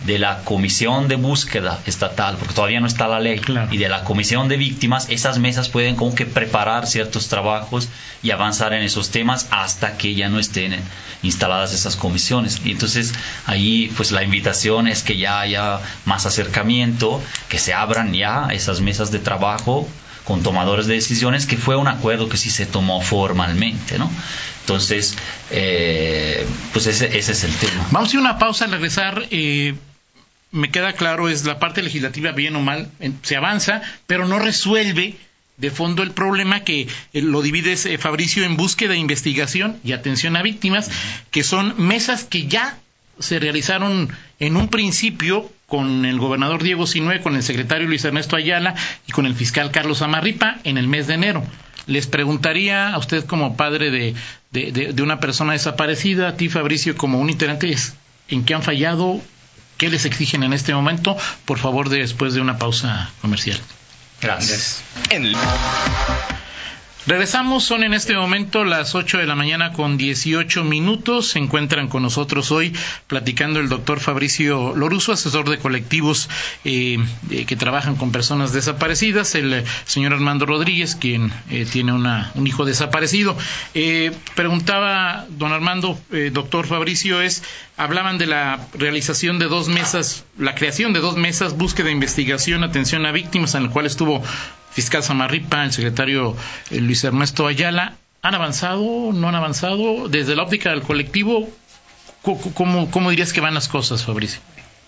de 0.07 0.19
la 0.19 0.41
comisión 0.41 1.09
de 1.09 1.17
búsqueda 1.17 1.81
estatal, 1.87 2.37
porque 2.39 2.55
todavía 2.55 2.81
no 2.81 2.87
está 2.87 3.09
la 3.09 3.21
ley, 3.21 3.41
y 3.71 3.79
de 3.79 3.89
la 3.89 4.05
comisión 4.05 4.49
de 4.49 4.57
víctimas, 4.57 5.07
esas 5.09 5.39
mesas 5.39 5.69
pueden 5.69 5.97
como 5.97 6.15
que 6.15 6.27
preparar 6.27 6.87
ciertos 6.87 7.29
trabajos 7.29 7.89
y 8.23 8.31
avanzar 8.31 8.73
en 8.75 8.83
esos 8.83 9.11
temas 9.11 9.49
hasta 9.51 9.97
que 9.97 10.15
ya 10.15 10.29
no 10.29 10.39
estén 10.39 10.77
instaladas 11.23 11.73
esas 11.73 11.97
comisiones. 11.97 12.61
Y 12.65 12.73
entonces 12.73 13.15
ahí 13.47 13.93
pues 13.97 14.13
la 14.13 14.23
invitación 14.23 14.89
es 14.89 15.03
que 15.03 15.17
ya 15.17 15.41
haya 15.41 15.81
más 16.05 16.27
acercamiento, 16.27 17.23
que 17.49 17.59
se 17.59 17.73
abran 17.73 18.13
ya 18.13 18.49
esas 18.53 18.81
mesas 18.81 19.11
de 19.11 19.19
trabajo 19.19 19.89
con 20.25 20.43
tomadores 20.43 20.87
de 20.87 20.95
decisiones, 20.95 21.47
que 21.47 21.57
fue 21.57 21.77
un 21.77 21.89
acuerdo 21.89 22.29
que 22.29 22.37
sí 22.37 22.51
se 22.51 22.67
tomó 22.67 23.01
formalmente, 23.03 23.99
¿no? 23.99 24.11
Entonces, 24.61 25.17
eh, 25.51 26.47
pues 26.73 26.87
ese, 26.87 27.19
ese, 27.19 27.33
es 27.33 27.45
el 27.45 27.55
tema. 27.55 27.87
Vamos 27.91 28.09
a 28.09 28.13
ir 28.13 28.19
a 28.19 28.21
una 28.23 28.39
pausa 28.39 28.65
al 28.65 28.71
regresar. 28.71 29.27
Eh, 29.31 29.75
me 30.55 30.71
queda 30.71 30.93
claro, 30.93 31.29
es 31.29 31.45
la 31.45 31.59
parte 31.59 31.83
legislativa, 31.83 32.31
bien 32.31 32.55
o 32.55 32.61
mal, 32.61 32.89
se 33.23 33.37
avanza, 33.37 33.83
pero 34.07 34.27
no 34.27 34.39
resuelve 34.39 35.17
de 35.57 35.71
fondo 35.71 36.03
el 36.03 36.13
problema 36.13 36.61
que 36.61 36.89
eh, 37.13 37.23
lo 37.23 37.43
divide 37.43 37.77
Fabricio 37.99 38.45
en 38.45 38.57
búsqueda, 38.57 38.95
investigación 38.95 39.79
y 39.85 39.93
atención 39.93 40.37
a 40.37 40.43
víctimas, 40.43 40.91
que 41.33 41.43
son 41.43 41.75
mesas 41.77 42.25
que 42.25 42.47
ya 42.47 42.79
se 43.19 43.41
realizaron 43.41 44.09
en 44.39 44.57
un 44.57 44.69
principio 44.69 45.51
con 45.67 46.05
el 46.05 46.19
gobernador 46.19 46.63
Diego 46.63 46.87
Sinue, 46.87 47.21
con 47.21 47.35
el 47.35 47.43
secretario 47.43 47.89
Luis 47.89 48.05
Ernesto 48.05 48.37
Ayala 48.37 48.75
y 49.09 49.13
con 49.13 49.27
el 49.27 49.35
fiscal 49.35 49.73
Carlos 49.73 50.03
Amarripa 50.03 50.59
en 50.63 50.79
el 50.79 50.87
mes 50.87 51.09
de 51.09 51.15
enero. 51.15 51.45
Les 51.87 52.07
preguntaría 52.07 52.91
a 52.91 52.99
usted 52.99 53.25
como 53.25 53.57
padre 53.57 53.91
de, 53.91 54.15
de, 54.53 55.03
una 55.03 55.21
persona 55.21 55.53
desaparecida, 55.53 56.29
a 56.29 56.37
ti 56.37 56.49
Fabricio 56.49 56.97
como 56.97 57.21
un 57.21 57.29
integrante, 57.29 57.75
¿en 58.29 58.45
qué 58.45 58.55
han 58.55 58.63
fallado? 58.63 59.21
¿Qué 59.77 59.91
les 59.91 60.05
exigen 60.05 60.43
en 60.43 60.53
este 60.53 60.75
momento? 60.75 61.17
Por 61.45 61.59
favor, 61.59 61.89
después 61.89 62.35
de 62.35 62.41
una 62.41 62.59
pausa 62.59 63.11
comercial. 63.21 63.59
Gracias. 64.21 64.83
Regresamos, 67.07 67.65
son 67.65 67.85
en 67.85 67.93
este 67.93 68.15
momento 68.15 68.65
las 68.65 68.95
8 68.95 69.19
de 69.19 69.27
la 69.27 69.35
mañana 69.35 69.75
con 69.75 69.99
18 69.99 70.65
minutos. 70.65 71.29
Se 71.29 71.39
encuentran 71.39 71.89
con 71.89 72.03
nosotros 72.03 72.51
hoy 72.51 72.73
platicando 73.09 73.61
el 73.61 73.69
doctor 73.69 74.01
Fabricio 74.01 74.75
Loruso, 74.75 75.13
asesor 75.13 75.51
de 75.51 75.59
colectivos 75.59 76.31
eh, 76.65 76.97
eh, 77.31 77.45
que 77.45 77.57
trabajan 77.57 77.97
con 77.97 78.11
personas 78.11 78.55
desaparecidas, 78.55 79.35
el 79.35 79.53
eh, 79.53 79.65
señor 79.85 80.15
Armando 80.15 80.47
Rodríguez, 80.47 80.97
quien 80.97 81.31
tiene 81.71 81.93
una, 81.93 82.33
un 82.37 82.47
hijo 82.47 82.65
desaparecido. 82.65 83.37
preguntaba 84.35 85.27
don 85.29 85.53
Armando, 85.53 86.01
doctor 86.33 86.67
Fabricio, 86.67 87.21
es, 87.21 87.43
hablaban 87.77 88.17
de 88.17 88.27
la 88.27 88.67
realización 88.73 89.39
de 89.39 89.47
dos 89.47 89.69
mesas, 89.69 90.25
la 90.39 90.55
creación 90.55 90.95
de 90.95 91.01
dos 91.01 91.17
mesas, 91.17 91.59
búsqueda 91.59 91.87
de 91.87 91.93
investigación, 91.93 92.65
atención 92.65 93.05
a 93.05 93.13
víctimas, 93.13 93.55
en 93.55 93.65
el 93.65 93.71
cual 93.71 93.85
estuvo 93.85 94.23
fiscal 94.75 95.03
Samarripa, 95.03 95.65
el 95.65 95.73
secretario 95.73 96.37
eh, 96.71 96.81
Luis 96.81 97.05
Ernesto 97.05 97.47
Ayala, 97.47 97.95
¿han 98.23 98.35
avanzado? 98.35 99.13
¿No 99.13 99.29
han 99.29 99.35
avanzado? 99.35 100.09
Desde 100.09 100.35
la 100.35 100.43
óptica 100.43 100.71
del 100.71 100.83
colectivo, 100.83 101.49
¿cómo, 102.23 103.11
dirías 103.11 103.33
que 103.33 103.41
van 103.41 103.55
las 103.55 103.69
cosas, 103.69 104.05
Fabricio? 104.05 104.41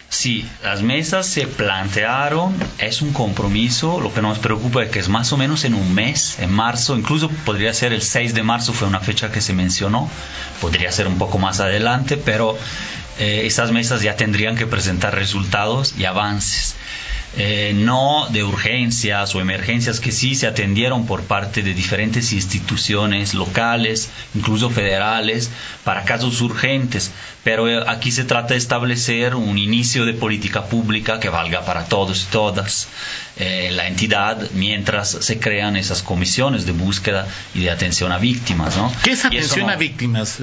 Sí, 0.09 0.49
las 0.63 0.83
mesas 0.83 1.27
se 1.27 1.47
plantearon, 1.47 2.55
es 2.79 3.03
un 3.03 3.13
compromiso, 3.13 4.01
lo 4.01 4.15
que 4.15 4.23
nos 4.23 4.39
preocupa 4.39 4.85
es 4.85 4.91
que 4.91 5.01
es 5.01 5.09
más 5.09 5.33
o 5.33 5.37
menos 5.37 5.65
en 5.65 5.75
un 5.75 5.95
mes, 5.95 6.39
en 6.39 6.53
marzo, 6.53 6.97
incluso 6.97 7.29
podría 7.45 7.75
ser 7.75 7.93
el 7.93 8.03
6 8.03 8.33
de 8.33 8.45
marzo, 8.45 8.73
fue 8.73 8.87
una 8.87 9.01
fecha 9.01 9.33
que 9.33 9.41
se 9.41 9.53
mencionó, 9.53 10.09
podría 10.61 10.93
ser 10.93 11.09
un 11.09 11.19
poco 11.19 11.39
más 11.39 11.59
adelante, 11.59 12.17
pero 12.17 12.57
eh, 13.19 13.43
esas 13.47 13.73
mesas 13.73 14.01
ya 14.03 14.17
tendrían 14.17 14.57
que 14.57 14.67
presentar 14.67 15.15
resultados 15.15 15.95
y 15.99 16.05
avances. 16.05 16.77
Eh, 17.39 17.73
no 17.75 18.29
de 18.31 18.45
urgencias 18.45 19.35
o 19.35 19.41
emergencias 19.41 20.01
que 20.01 20.11
sí 20.11 20.35
se 20.35 20.47
atendieron 20.47 21.07
por 21.07 21.23
parte 21.25 21.63
de 21.63 21.75
diferentes 21.75 22.33
instituciones 22.33 23.35
locales, 23.35 24.09
incluso 24.35 24.71
federales, 24.71 25.51
para 25.85 26.05
casos 26.05 26.41
urgentes. 26.41 27.11
Pero 27.45 27.69
eh, 27.69 27.85
aquí 27.87 28.11
se 28.11 28.25
trata 28.25 28.55
de 28.55 28.59
establecer 28.59 29.35
un 29.35 29.59
inicio 29.59 30.07
de 30.07 30.15
política 30.15 30.65
pública 30.65 31.21
que 31.21 31.29
valga 31.29 31.65
para 31.67 31.85
todos 31.85 32.23
y 32.23 32.27
todas. 32.33 32.89
Eh, 33.37 33.71
la 33.73 33.87
entidad 33.87 34.51
mientras 34.55 35.11
se 35.11 35.39
crean 35.39 35.77
esas 35.77 36.03
comisiones 36.03 36.65
de 36.65 36.73
búsqueda 36.73 37.27
y 37.55 37.61
de 37.61 37.71
atención 37.71 38.13
a 38.13 38.19
víctimas. 38.19 38.79
¿no? 38.79 38.91
¿Qué 39.05 39.11
es 39.11 39.25
atención 39.27 39.69
a 39.69 39.77
víctimas? 39.77 40.39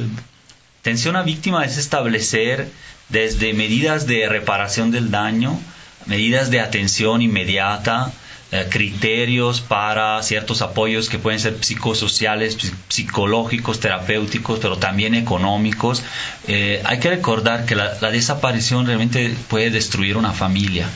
Atención 0.82 1.16
a 1.16 1.24
víctimas 1.24 1.72
es 1.72 1.78
establecer 1.78 2.70
desde 3.10 3.54
medidas 3.54 4.06
de 4.06 4.28
reparación 4.30 4.92
del 4.92 5.12
daño, 5.12 5.60
medidas 6.06 6.50
de 6.52 6.60
atención 6.60 7.22
inmediata, 7.22 8.12
eh, 8.56 8.68
criterios 8.70 9.62
para 9.62 10.22
ciertos 10.22 10.62
apoyos 10.62 11.10
que 11.10 11.18
pueden 11.18 11.40
ser 11.40 11.58
psicosociales, 11.62 12.56
psicológicos, 12.88 13.80
terapéuticos, 13.80 14.60
pero 14.60 14.78
también 14.78 15.16
económicos. 15.16 16.04
Eh, 16.48 16.80
hay 16.86 17.00
que 17.00 17.10
recordar 17.10 17.66
que 17.66 17.74
la, 17.74 18.12
desaparición 18.12 18.86
realmente 18.86 19.36
puede 19.48 19.72
destruir 19.72 20.18
una 20.18 20.34
familia. 20.34 20.88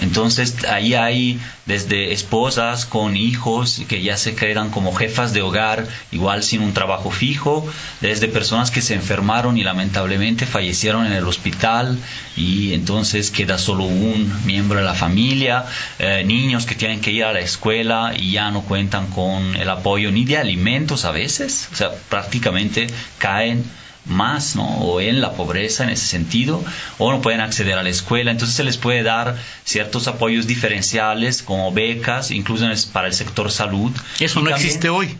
Entonces 0.00 0.64
ahí 0.64 0.94
hay 0.94 1.40
desde 1.66 2.12
esposas 2.12 2.86
con 2.86 3.16
hijos 3.16 3.82
que 3.88 4.02
ya 4.02 4.16
se 4.16 4.34
quedan 4.34 4.70
como 4.70 4.94
jefas 4.94 5.32
de 5.32 5.42
hogar, 5.42 5.86
igual 6.12 6.42
sin 6.42 6.62
un 6.62 6.72
trabajo 6.72 7.10
fijo, 7.10 7.66
desde 8.00 8.28
personas 8.28 8.70
que 8.70 8.80
se 8.80 8.94
enfermaron 8.94 9.58
y 9.58 9.64
lamentablemente 9.64 10.46
fallecieron 10.46 11.06
en 11.06 11.12
el 11.12 11.26
hospital 11.26 11.98
y 12.36 12.74
entonces 12.74 13.30
queda 13.30 13.58
solo 13.58 13.84
un 13.84 14.32
miembro 14.46 14.78
de 14.78 14.84
la 14.84 14.94
familia, 14.94 15.66
eh, 15.98 16.22
niños 16.24 16.64
que 16.64 16.74
tienen 16.74 16.91
que 17.00 17.10
ir 17.10 17.24
a 17.24 17.32
la 17.32 17.40
escuela 17.40 18.12
y 18.16 18.32
ya 18.32 18.50
no 18.50 18.62
cuentan 18.62 19.06
con 19.08 19.56
el 19.56 19.68
apoyo 19.68 20.10
ni 20.10 20.24
de 20.24 20.38
alimentos 20.38 21.04
a 21.04 21.10
veces, 21.10 21.68
o 21.72 21.76
sea, 21.76 21.90
prácticamente 22.08 22.88
caen 23.18 23.64
más, 24.04 24.56
¿no? 24.56 24.66
O 24.78 25.00
en 25.00 25.20
la 25.20 25.32
pobreza 25.32 25.84
en 25.84 25.90
ese 25.90 26.06
sentido, 26.06 26.64
o 26.98 27.12
no 27.12 27.20
pueden 27.20 27.40
acceder 27.40 27.78
a 27.78 27.82
la 27.82 27.90
escuela. 27.90 28.30
Entonces 28.30 28.56
se 28.56 28.64
les 28.64 28.76
puede 28.76 29.02
dar 29.02 29.36
ciertos 29.64 30.08
apoyos 30.08 30.46
diferenciales 30.46 31.42
como 31.42 31.72
becas, 31.72 32.30
incluso 32.30 32.66
para 32.92 33.06
el 33.06 33.14
sector 33.14 33.50
salud. 33.50 33.92
Eso 34.18 34.40
no 34.40 34.50
existe 34.50 34.88
hoy. 34.88 35.16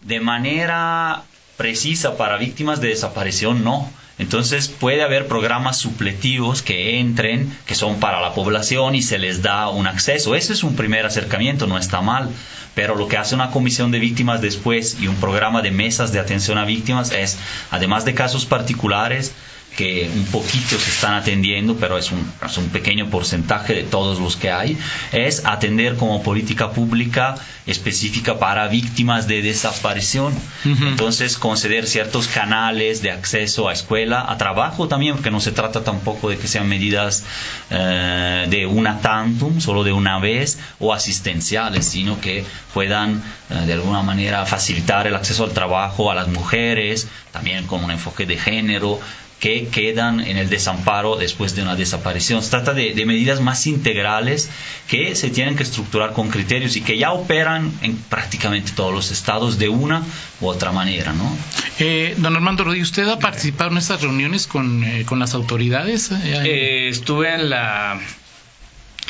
De 0.00 0.20
manera 0.20 1.24
precisa 1.56 2.16
para 2.16 2.36
víctimas 2.36 2.80
de 2.80 2.88
desaparición, 2.88 3.64
no. 3.64 3.90
Entonces 4.18 4.68
puede 4.68 5.02
haber 5.02 5.28
programas 5.28 5.78
supletivos 5.78 6.62
que 6.62 6.98
entren, 6.98 7.56
que 7.66 7.74
son 7.74 8.00
para 8.00 8.20
la 8.20 8.34
población 8.34 8.94
y 8.94 9.02
se 9.02 9.18
les 9.18 9.42
da 9.42 9.68
un 9.68 9.86
acceso. 9.86 10.34
Ese 10.34 10.52
es 10.52 10.64
un 10.64 10.74
primer 10.74 11.06
acercamiento, 11.06 11.66
no 11.66 11.78
está 11.78 12.00
mal. 12.00 12.30
Pero 12.74 12.96
lo 12.96 13.08
que 13.08 13.16
hace 13.16 13.34
una 13.34 13.50
comisión 13.50 13.90
de 13.90 13.98
víctimas 13.98 14.40
después 14.40 14.98
y 15.00 15.06
un 15.06 15.16
programa 15.16 15.62
de 15.62 15.70
mesas 15.70 16.12
de 16.12 16.20
atención 16.20 16.58
a 16.58 16.64
víctimas 16.64 17.12
es, 17.12 17.38
además 17.70 18.04
de 18.04 18.14
casos 18.14 18.46
particulares, 18.46 19.32
que 19.78 20.10
un 20.12 20.24
poquito 20.24 20.76
se 20.76 20.90
están 20.90 21.14
atendiendo, 21.14 21.76
pero 21.76 21.98
es 21.98 22.10
un, 22.10 22.28
es 22.44 22.58
un 22.58 22.68
pequeño 22.70 23.10
porcentaje 23.10 23.74
de 23.74 23.84
todos 23.84 24.18
los 24.18 24.34
que 24.34 24.50
hay, 24.50 24.76
es 25.12 25.44
atender 25.46 25.94
como 25.94 26.20
política 26.24 26.72
pública 26.72 27.36
específica 27.64 28.40
para 28.40 28.66
víctimas 28.66 29.28
de 29.28 29.40
desaparición. 29.40 30.34
Entonces, 30.64 31.38
conceder 31.38 31.86
ciertos 31.86 32.26
canales 32.26 33.02
de 33.02 33.12
acceso 33.12 33.68
a 33.68 33.72
escuela, 33.72 34.26
a 34.28 34.36
trabajo 34.36 34.88
también, 34.88 35.14
porque 35.14 35.30
no 35.30 35.38
se 35.38 35.52
trata 35.52 35.84
tampoco 35.84 36.28
de 36.28 36.38
que 36.38 36.48
sean 36.48 36.68
medidas 36.68 37.24
eh, 37.70 38.46
de 38.50 38.66
una 38.66 39.00
tantum, 39.00 39.60
solo 39.60 39.84
de 39.84 39.92
una 39.92 40.18
vez, 40.18 40.58
o 40.80 40.92
asistenciales, 40.92 41.86
sino 41.86 42.20
que 42.20 42.44
puedan 42.74 43.22
eh, 43.48 43.66
de 43.66 43.74
alguna 43.74 44.02
manera 44.02 44.44
facilitar 44.44 45.06
el 45.06 45.14
acceso 45.14 45.44
al 45.44 45.52
trabajo 45.52 46.10
a 46.10 46.16
las 46.16 46.26
mujeres, 46.26 47.06
también 47.30 47.68
con 47.68 47.84
un 47.84 47.92
enfoque 47.92 48.26
de 48.26 48.38
género, 48.38 48.98
que 49.40 49.68
quedan 49.68 50.20
en 50.20 50.36
el 50.36 50.50
desamparo 50.50 51.16
después 51.16 51.54
de 51.54 51.62
una 51.62 51.76
desaparición. 51.76 52.42
Se 52.42 52.50
trata 52.50 52.74
de, 52.74 53.06
medidas 53.06 53.40
más 53.40 53.66
integrales 53.66 54.50
que 54.88 55.14
se 55.14 55.30
tienen 55.30 55.56
que 55.56 55.62
estructurar 55.62 56.12
con 56.12 56.28
criterios 56.28 56.76
y 56.76 56.80
que 56.80 56.98
ya 56.98 57.12
operan 57.12 57.72
en 57.82 57.96
prácticamente 57.96 58.72
todos 58.72 58.92
los 58.92 59.10
estados 59.10 59.58
de 59.58 59.68
una 59.68 60.02
u 60.40 60.46
otra 60.46 60.72
manera. 60.72 61.12
¿no? 61.12 61.36
Eh, 61.78 62.14
don 62.18 62.34
Armando 62.34 62.64
Rodríguez, 62.64 62.88
¿usted 62.88 63.08
ha 63.08 63.18
participado 63.18 63.70
en 63.70 63.78
estas 63.78 64.02
reuniones 64.02 64.46
con, 64.46 64.82
eh, 64.82 65.04
con 65.04 65.18
las 65.20 65.34
autoridades? 65.34 66.10
Eh, 66.12 66.88
estuve 66.88 67.32
en 67.34 67.48
la, 67.48 68.00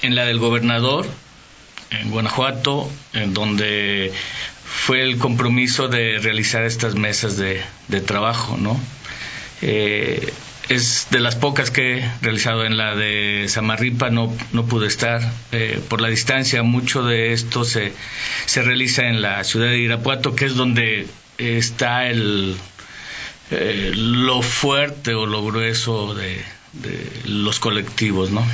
en 0.03 0.15
la 0.15 0.27
del 0.27 0.39
gobernador 0.39 1.07
en 1.91 2.11
Guanajuato, 2.11 2.91
en 3.15 3.33
donde 3.33 4.13
fue 4.65 5.03
el 5.03 5.17
compromiso 5.17 5.89
de 5.89 6.19
realizar 6.19 6.65
estas 6.65 6.95
mesas 6.95 7.39
de, 7.39 7.63
de 7.89 8.01
trabajo, 8.03 8.59
¿no? 8.59 8.79
Eh, 9.63 10.33
es 10.69 11.07
de 11.11 11.21
las 11.21 11.35
pocas 11.35 11.71
que 11.71 11.99
he 11.99 12.11
realizado 12.21 12.65
en 12.65 12.77
la 12.77 12.95
de 12.95 13.47
Samarripa, 13.49 14.11
no, 14.11 14.35
no 14.53 14.67
pude 14.67 14.87
estar 14.87 15.23
eh, 15.51 15.81
por 15.89 16.01
la 16.01 16.09
distancia. 16.09 16.63
Mucho 16.63 17.03
de 17.03 17.33
esto 17.33 17.65
se, 17.65 17.93
se 18.45 18.63
realiza 18.63 19.09
en 19.09 19.23
la 19.23 19.43
ciudad 19.45 19.69
de 19.69 19.79
Irapuato, 19.79 20.35
que 20.37 20.45
es 20.45 20.55
donde 20.57 21.07
está 21.39 22.07
el, 22.09 22.57
eh, 23.51 23.93
lo 23.95 24.43
fuerte 24.43 25.15
o 25.15 25.25
lo 25.25 25.43
grueso 25.45 26.15
de, 26.15 26.45
los 27.25 27.59
colectivos, 27.61 28.31
¿no? 28.31 28.47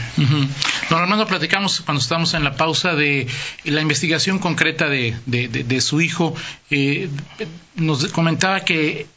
Normalmente 0.88 1.26
platicamos 1.26 1.80
cuando 1.80 2.00
estamos 2.00 2.32
en 2.34 2.44
la 2.44 2.54
pausa 2.56 2.94
de 2.94 3.26
la 3.64 3.82
investigación 3.82 4.38
concreta 4.38 4.88
de, 4.88 5.16
de, 5.26 5.48
de 5.48 5.80
su 5.80 6.00
hijo. 6.00 6.34
nos 7.74 8.06
comentaba 8.12 8.60
que 8.60 9.08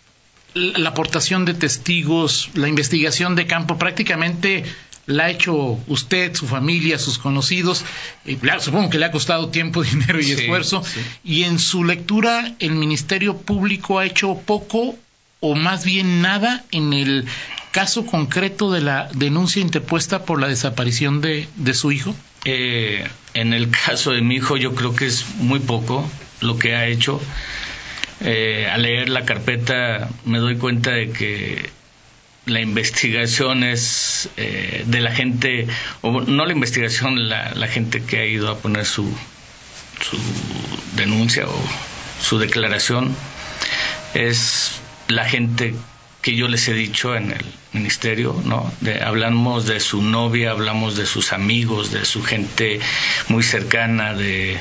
la 0.57 0.89
aportación 0.89 1.45
de 1.45 1.53
testigos, 1.53 2.49
la 2.53 2.67
investigación 2.67 3.35
de 3.35 3.47
campo, 3.47 3.77
prácticamente 3.77 4.63
la 5.07 5.25
ha 5.25 5.29
hecho 5.29 5.79
usted, 5.87 6.35
su 6.35 6.47
familia, 6.47 6.99
sus 6.99 7.17
conocidos. 7.17 7.83
y 8.25 8.37
supongo 8.59 8.89
que 8.89 8.99
le 8.99 9.05
ha 9.05 9.11
costado 9.11 9.49
tiempo, 9.49 9.83
dinero 9.91 10.19
y 10.21 10.31
esfuerzo. 10.31 10.83
Y 11.23 11.43
en 11.43 11.59
su 11.59 11.83
lectura, 11.83 12.53
el 12.59 12.75
Ministerio 12.75 13.37
Público 13.37 13.99
ha 13.99 14.05
hecho 14.05 14.35
poco 14.45 14.95
o 15.39 15.55
más 15.55 15.85
bien 15.85 16.21
nada 16.21 16.65
en 16.71 16.93
el 16.93 17.25
caso 17.71 18.05
concreto 18.05 18.71
de 18.71 18.81
la 18.81 19.09
denuncia 19.13 19.61
interpuesta 19.61 20.25
por 20.25 20.41
la 20.41 20.47
desaparición 20.47 21.21
de, 21.21 21.47
de 21.55 21.73
su 21.73 21.91
hijo. 21.91 22.15
Eh, 22.45 23.07
en 23.33 23.53
el 23.53 23.69
caso 23.69 24.11
de 24.11 24.21
mi 24.21 24.35
hijo, 24.35 24.57
yo 24.57 24.73
creo 24.73 24.95
que 24.95 25.05
es 25.05 25.25
muy 25.37 25.59
poco 25.59 26.09
lo 26.41 26.57
que 26.57 26.75
ha 26.75 26.87
hecho. 26.87 27.21
Eh, 28.21 28.67
al 28.71 28.81
leer 28.81 29.09
la 29.09 29.25
carpeta 29.25 30.09
me 30.25 30.39
doy 30.39 30.57
cuenta 30.57 30.91
de 30.91 31.11
que 31.11 31.69
la 32.47 32.61
investigación 32.61 33.63
es 33.63 34.29
eh, 34.37 34.83
de 34.87 35.01
la 35.01 35.11
gente, 35.11 35.67
o 36.01 36.21
no 36.21 36.45
la 36.45 36.53
investigación, 36.53 37.29
la, 37.29 37.53
la, 37.53 37.67
gente 37.67 38.01
que 38.01 38.19
ha 38.19 38.25
ido 38.25 38.49
a 38.49 38.57
poner 38.57 38.85
su, 38.85 39.03
su 40.01 40.17
denuncia 40.95 41.45
o 41.47 41.63
su 42.21 42.39
declaración, 42.39 43.15
es 44.13 44.79
la 45.07 45.25
gente 45.25 45.75
que 46.21 46.35
yo 46.35 46.47
les 46.47 46.67
he 46.67 46.73
dicho 46.73 47.15
en 47.15 47.31
el 47.31 47.45
ministerio, 47.73 48.41
¿no? 48.45 48.71
De, 48.81 49.01
hablamos 49.01 49.65
de 49.65 49.79
su 49.79 50.01
novia, 50.01 50.51
hablamos 50.51 50.95
de 50.97 51.05
sus 51.05 51.33
amigos, 51.33 51.91
de 51.91 52.05
su 52.05 52.23
gente 52.23 52.79
muy 53.27 53.43
cercana, 53.43 54.13
de 54.13 54.57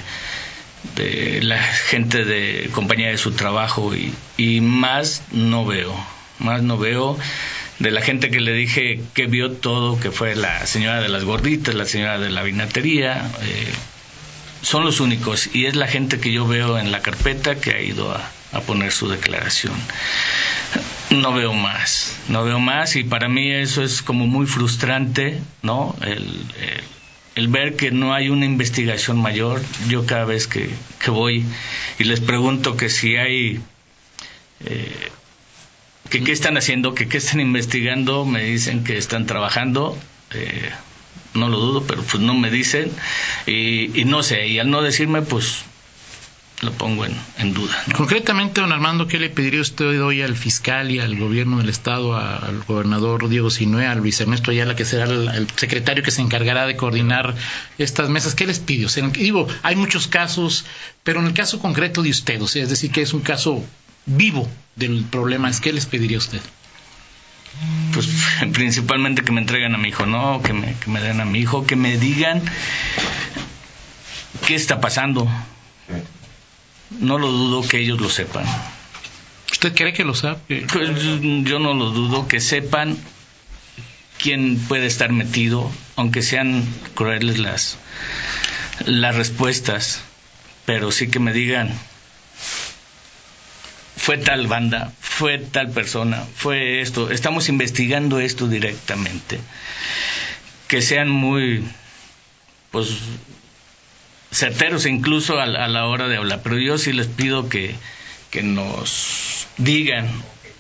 de 0.95 1.41
la 1.43 1.63
gente 1.63 2.25
de 2.25 2.71
compañía 2.73 3.09
de 3.09 3.19
su 3.19 3.33
trabajo 3.33 3.95
y, 3.95 4.15
y 4.37 4.61
más 4.61 5.23
no 5.33 5.65
veo, 5.65 5.95
más 6.39 6.63
no 6.63 6.79
veo 6.79 7.19
de 7.79 7.91
la 7.91 8.01
gente 8.01 8.31
que 8.31 8.41
le 8.41 8.53
dije 8.53 9.01
que 9.15 9.27
vio 9.27 9.53
todo, 9.53 10.01
que 10.01 10.11
fue 10.11 10.35
la 10.35 10.67
señora 10.67 11.01
de 11.01 11.09
las 11.09 11.25
gorditas, 11.25 11.75
la 11.75 11.85
señora 11.85 12.19
de 12.19 12.31
la 12.31 12.43
vinatería, 12.43 13.31
eh, 13.43 13.73
son 14.63 14.85
los 14.85 15.01
únicos 15.01 15.55
y 15.55 15.67
es 15.67 15.77
la 15.77 15.87
gente 15.87 16.19
que 16.19 16.33
yo 16.33 16.47
veo 16.47 16.79
en 16.79 16.91
la 16.91 17.03
carpeta 17.03 17.57
que 17.57 17.73
ha 17.73 17.81
ido 17.81 18.13
a, 18.13 18.31
a 18.53 18.61
poner 18.61 18.93
su 18.93 19.09
declaración. 19.09 19.75
No 21.11 21.33
veo 21.33 21.53
más, 21.53 22.17
no 22.29 22.45
veo 22.45 22.59
más 22.59 22.97
y 22.97 23.05
para 23.05 23.29
mí 23.29 23.53
eso 23.53 23.83
es 23.83 24.03
como 24.03 24.27
muy 24.27 24.47
frustrante, 24.47 25.41
¿no? 25.63 25.95
el 26.01 26.45
el 26.61 26.83
ver 27.49 27.77
que 27.77 27.91
no 27.91 28.15
hay 28.15 28.31
una 28.31 28.47
investigación 28.47 29.19
mayor, 29.21 29.63
yo 29.89 30.07
cada 30.07 30.25
vez 30.25 30.47
que, 30.47 30.71
voy 31.09 31.45
y 31.99 32.05
les 32.05 32.21
pregunto 32.21 32.77
que 32.77 32.89
si 32.89 33.17
hay, 33.17 33.61
eh, 34.65 35.11
que 36.11 36.25
qué 36.25 36.33
están 36.33 36.57
haciendo, 36.57 36.95
que 36.95 37.09
qué 37.09 37.19
están 37.19 37.41
investigando, 37.41 38.25
me 38.25 38.43
dicen 38.43 38.83
que 38.85 38.97
están 38.97 39.27
trabajando, 39.27 39.97
eh, 40.33 40.71
no 41.35 41.49
lo 41.49 41.59
dudo, 41.59 41.85
pero 41.87 42.03
pues 42.03 42.23
no 42.23 42.35
me 42.35 42.51
dicen 42.51 42.91
y, 43.47 44.01
y 44.01 44.05
no 44.07 44.23
sé, 44.23 44.49
y 44.49 44.59
al 44.59 44.71
no 44.71 44.83
decirme, 44.83 45.23
pues 45.23 45.65
lo 46.63 46.73
pongo 46.73 47.05
en, 47.05 47.55
duda. 47.55 47.75
Concretamente, 47.95 48.63
don 48.63 48.73
Armando, 48.73 49.07
¿qué 49.07 49.19
le 49.19 49.29
pediría 49.29 49.61
usted 49.61 50.03
hoy 50.03 50.23
al 50.23 50.37
fiscal 50.37 50.91
y 50.91 51.01
al 51.01 51.19
gobierno 51.19 51.59
del 51.59 51.69
Estado, 51.69 52.17
al 52.17 52.63
gobernador 52.65 53.29
Diego 53.29 53.51
Sinue, 53.51 53.87
al 53.87 53.99
Luis 53.99 54.21
Ernesto 54.21 54.51
Ayala, 54.51 54.75
que 54.75 54.87
será 54.87 55.05
el, 55.05 55.49
secretario 55.57 56.03
que 56.03 56.11
se 56.11 56.23
encargará 56.23 56.67
de 56.67 56.77
coordinar 56.77 57.35
estas 57.77 58.09
mesas? 58.09 58.35
¿Qué 58.35 58.47
les 58.47 58.59
pide? 58.59 58.87
digo, 59.13 59.47
hay 59.63 59.77
muchos 59.77 60.07
casos, 60.07 60.65
pero 61.03 61.21
en 61.21 61.27
el 61.27 61.35
caso 61.35 61.59
concreto 61.59 62.03
de 62.03 62.11
usted, 62.11 62.41
o 62.41 62.49
sea, 62.49 62.63
es 62.63 62.71
decir, 62.71 62.91
que 62.91 63.03
es 63.03 63.13
un 63.13 63.21
caso 63.21 63.63
vivo 64.07 64.49
del 64.77 65.05
problema, 65.05 65.51
¿qué 65.61 65.75
les 65.75 65.85
pediría 65.85 66.17
usted? 66.17 66.41
Pues 67.93 68.09
principalmente 68.53 69.23
que 69.23 69.33
me 69.33 69.43
entreguen 69.43 69.75
a 69.75 69.79
mi 69.79 69.89
hijo, 69.89 70.07
¿no? 70.07 70.41
Que 70.43 70.55
me, 70.55 70.75
que 70.79 70.91
me 70.91 71.01
den 71.03 71.21
a 71.21 71.27
mi 71.27 71.41
hijo, 71.41 71.67
que 71.67 71.77
me 71.77 71.99
digan 71.99 72.41
qué 74.47 74.55
está 74.55 74.81
pasando 74.81 75.29
no 76.91 77.19
lo 77.19 77.31
dudo 77.31 77.67
que 77.67 77.79
ellos 77.79 78.01
lo 78.01 78.09
sepan. 78.09 78.45
¿Usted 79.51 79.75
cree 79.75 79.93
que 79.93 80.05
lo 80.05 80.15
sabe? 80.15 80.67
Pues, 80.73 80.91
yo 81.45 81.59
no 81.59 81.75
lo 81.75 81.91
dudo 81.91 82.29
que 82.29 82.41
sepan 82.41 82.99
quién 84.19 84.59
puede 84.59 84.87
estar 84.87 85.13
metido, 85.13 85.71
aunque 85.97 86.23
sean 86.23 86.65
crueles 86.95 87.39
las, 87.39 87.79
las 88.85 89.15
respuestas, 89.15 90.01
pero 90.65 90.91
sí 90.91 91.09
que 91.09 91.19
me 91.21 91.33
digan, 91.33 91.73
fue 93.97 94.19
tal 94.19 94.47
banda, 94.47 94.93
fue 95.01 95.39
tal 95.39 95.71
persona, 95.71 96.25
fue 96.37 96.81
esto, 96.81 97.11
estamos 97.11 97.49
investigando 97.49 98.21
esto 98.21 98.49
directamente. 98.49 99.41
Que 100.69 100.83
sean 100.83 101.09
muy, 101.09 101.65
pues, 102.71 102.89
certeros 104.37 104.85
incluso 104.85 105.41
a, 105.41 105.47
la 105.47 105.87
hora 105.87 106.09
de 106.09 106.17
hablar. 106.17 106.41
Pero 106.43 106.59
yo 106.59 106.79
sí 106.79 106.93
les 106.93 107.07
pido 107.07 107.49
que, 107.49 107.75
que 108.31 108.43
nos 108.43 109.47
digan, 109.57 110.09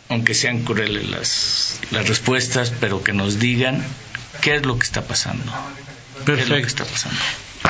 aunque 0.08 0.34
sean 0.34 0.62
crueles 0.64 1.08
las, 1.10 1.80
las 1.90 2.08
respuestas, 2.08 2.72
pero 2.80 3.04
que 3.04 3.12
nos 3.12 3.38
digan 3.38 3.84
qué 4.40 4.56
es 4.56 4.64
lo 4.64 4.78
que 4.78 4.86
está 4.86 5.02
pasando. 5.02 5.52
Perfecto. 6.24 6.56
está 6.56 6.84
pasando. 6.84 7.18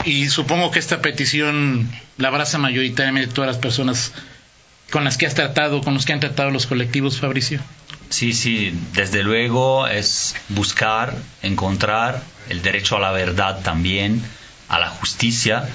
Y 0.05 0.29
supongo 0.29 0.71
que 0.71 0.79
esta 0.79 1.03
petición 1.03 1.91
la 2.19 2.29
abraza 2.29 2.59
mayoritariamente 2.59 3.33
todas 3.33 3.49
las 3.49 3.59
personas 3.59 4.13
con 4.91 5.03
las 5.03 5.17
que 5.17 5.27
has 5.27 5.35
tratado, 5.35 5.81
con 5.81 5.95
los 5.95 6.05
que 6.05 6.13
han 6.13 6.21
tratado 6.21 6.51
los 6.51 6.67
colectivos, 6.67 7.19
Fabricio. 7.19 7.61
Sí, 8.09 8.33
sí, 8.33 8.73
desde 8.93 9.25
luego 9.25 9.89
es 9.89 10.37
buscar, 10.49 11.17
encontrar 11.43 12.23
el 12.49 12.63
derecho 12.63 12.97
a 12.97 13.01
la 13.01 13.11
verdad 13.11 13.63
también, 13.63 14.23
a 14.69 14.79
la 14.79 14.91
justicia, 14.91 15.69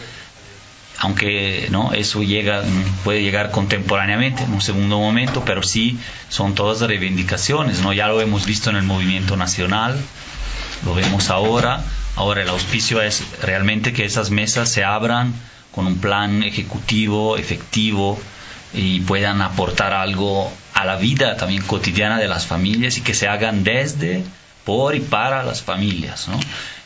aunque 1.01 1.67
no 1.71 1.93
eso 1.93 2.23
llega 2.23 2.63
puede 3.03 3.21
llegar 3.21 3.51
contemporáneamente 3.51 4.43
en 4.43 4.53
un 4.53 4.61
segundo 4.61 4.99
momento 4.99 5.43
pero 5.45 5.63
sí 5.63 5.99
son 6.29 6.55
todas 6.55 6.81
reivindicaciones 6.81 7.81
no 7.81 7.91
ya 7.91 8.07
lo 8.07 8.21
hemos 8.21 8.45
visto 8.45 8.69
en 8.69 8.77
el 8.77 8.83
movimiento 8.83 9.35
nacional 9.35 9.99
lo 10.85 10.95
vemos 10.95 11.29
ahora. 11.29 11.83
Ahora 12.15 12.41
el 12.41 12.49
auspicio 12.49 13.01
es 13.01 13.23
realmente 13.41 13.93
que 13.93 14.05
esas 14.05 14.31
mesas 14.31 14.69
se 14.69 14.83
abran 14.83 15.33
con 15.71 15.87
un 15.87 15.97
plan 15.97 16.43
ejecutivo 16.43 17.37
efectivo 17.37 18.19
y 18.73 18.99
puedan 19.01 19.41
aportar 19.41 19.93
algo 19.93 20.51
a 20.73 20.85
la 20.85 20.97
vida 20.97 21.37
también 21.37 21.61
cotidiana 21.63 22.17
de 22.17 22.27
las 22.27 22.45
familias 22.45 22.97
y 22.97 23.01
que 23.01 23.13
se 23.13 23.27
hagan 23.27 23.63
desde, 23.63 24.23
por 24.65 24.95
y 24.95 24.99
para 24.99 25.43
las 25.43 25.61
familias, 25.61 26.27
¿no? 26.27 26.39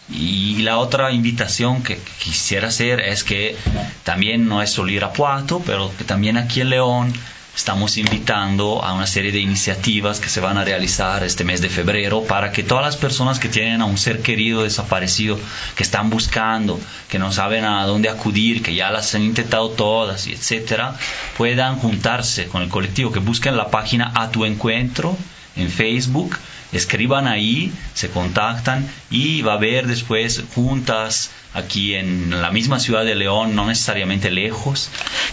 Y 0.09 0.61
la 0.61 0.77
otra 0.77 1.11
invitación 1.11 1.81
que 1.81 1.97
quisiera 2.19 2.67
hacer 2.67 2.99
es 2.99 3.23
que 3.23 3.57
también 4.03 4.47
no 4.47 4.61
es 4.61 4.69
solo 4.69 4.91
Irapuato, 4.91 5.61
pero 5.65 5.91
que 5.97 6.03
también 6.03 6.37
aquí 6.37 6.61
en 6.61 6.69
León 6.69 7.13
estamos 7.55 7.97
invitando 7.97 8.83
a 8.83 8.93
una 8.93 9.07
serie 9.07 9.31
de 9.31 9.39
iniciativas 9.39 10.19
que 10.19 10.29
se 10.29 10.41
van 10.41 10.57
a 10.57 10.65
realizar 10.65 11.23
este 11.23 11.45
mes 11.45 11.61
de 11.61 11.69
febrero 11.69 12.23
para 12.23 12.51
que 12.51 12.63
todas 12.63 12.83
las 12.83 12.97
personas 12.97 13.39
que 13.39 13.47
tienen 13.47 13.81
a 13.81 13.85
un 13.85 13.97
ser 13.97 14.21
querido 14.21 14.63
desaparecido, 14.63 15.39
que 15.75 15.83
están 15.83 16.09
buscando, 16.09 16.79
que 17.09 17.17
no 17.17 17.31
saben 17.31 17.63
a 17.63 17.85
dónde 17.85 18.09
acudir, 18.09 18.61
que 18.61 18.75
ya 18.75 18.91
las 18.91 19.15
han 19.15 19.23
intentado 19.23 19.69
todas, 19.69 20.27
etcétera, 20.27 20.97
puedan 21.37 21.77
juntarse 21.77 22.47
con 22.47 22.61
el 22.61 22.69
colectivo, 22.69 23.11
que 23.11 23.19
busquen 23.19 23.57
la 23.57 23.71
página 23.71 24.11
A 24.15 24.29
Tu 24.29 24.45
Encuentro 24.45 25.17
en 25.55 25.69
Facebook 25.69 26.37
escriban 26.71 27.27
ahí, 27.27 27.71
se 27.93 28.09
contactan 28.09 28.87
y 29.09 29.41
va 29.41 29.53
a 29.53 29.55
haber 29.55 29.87
después 29.87 30.43
juntas 30.53 31.31
aquí 31.53 31.95
en 31.95 32.41
la 32.41 32.51
misma 32.51 32.79
ciudad 32.79 33.05
de 33.05 33.15
León, 33.15 33.55
no 33.55 33.65
necesariamente 33.65 34.29
lejos. 34.31 34.89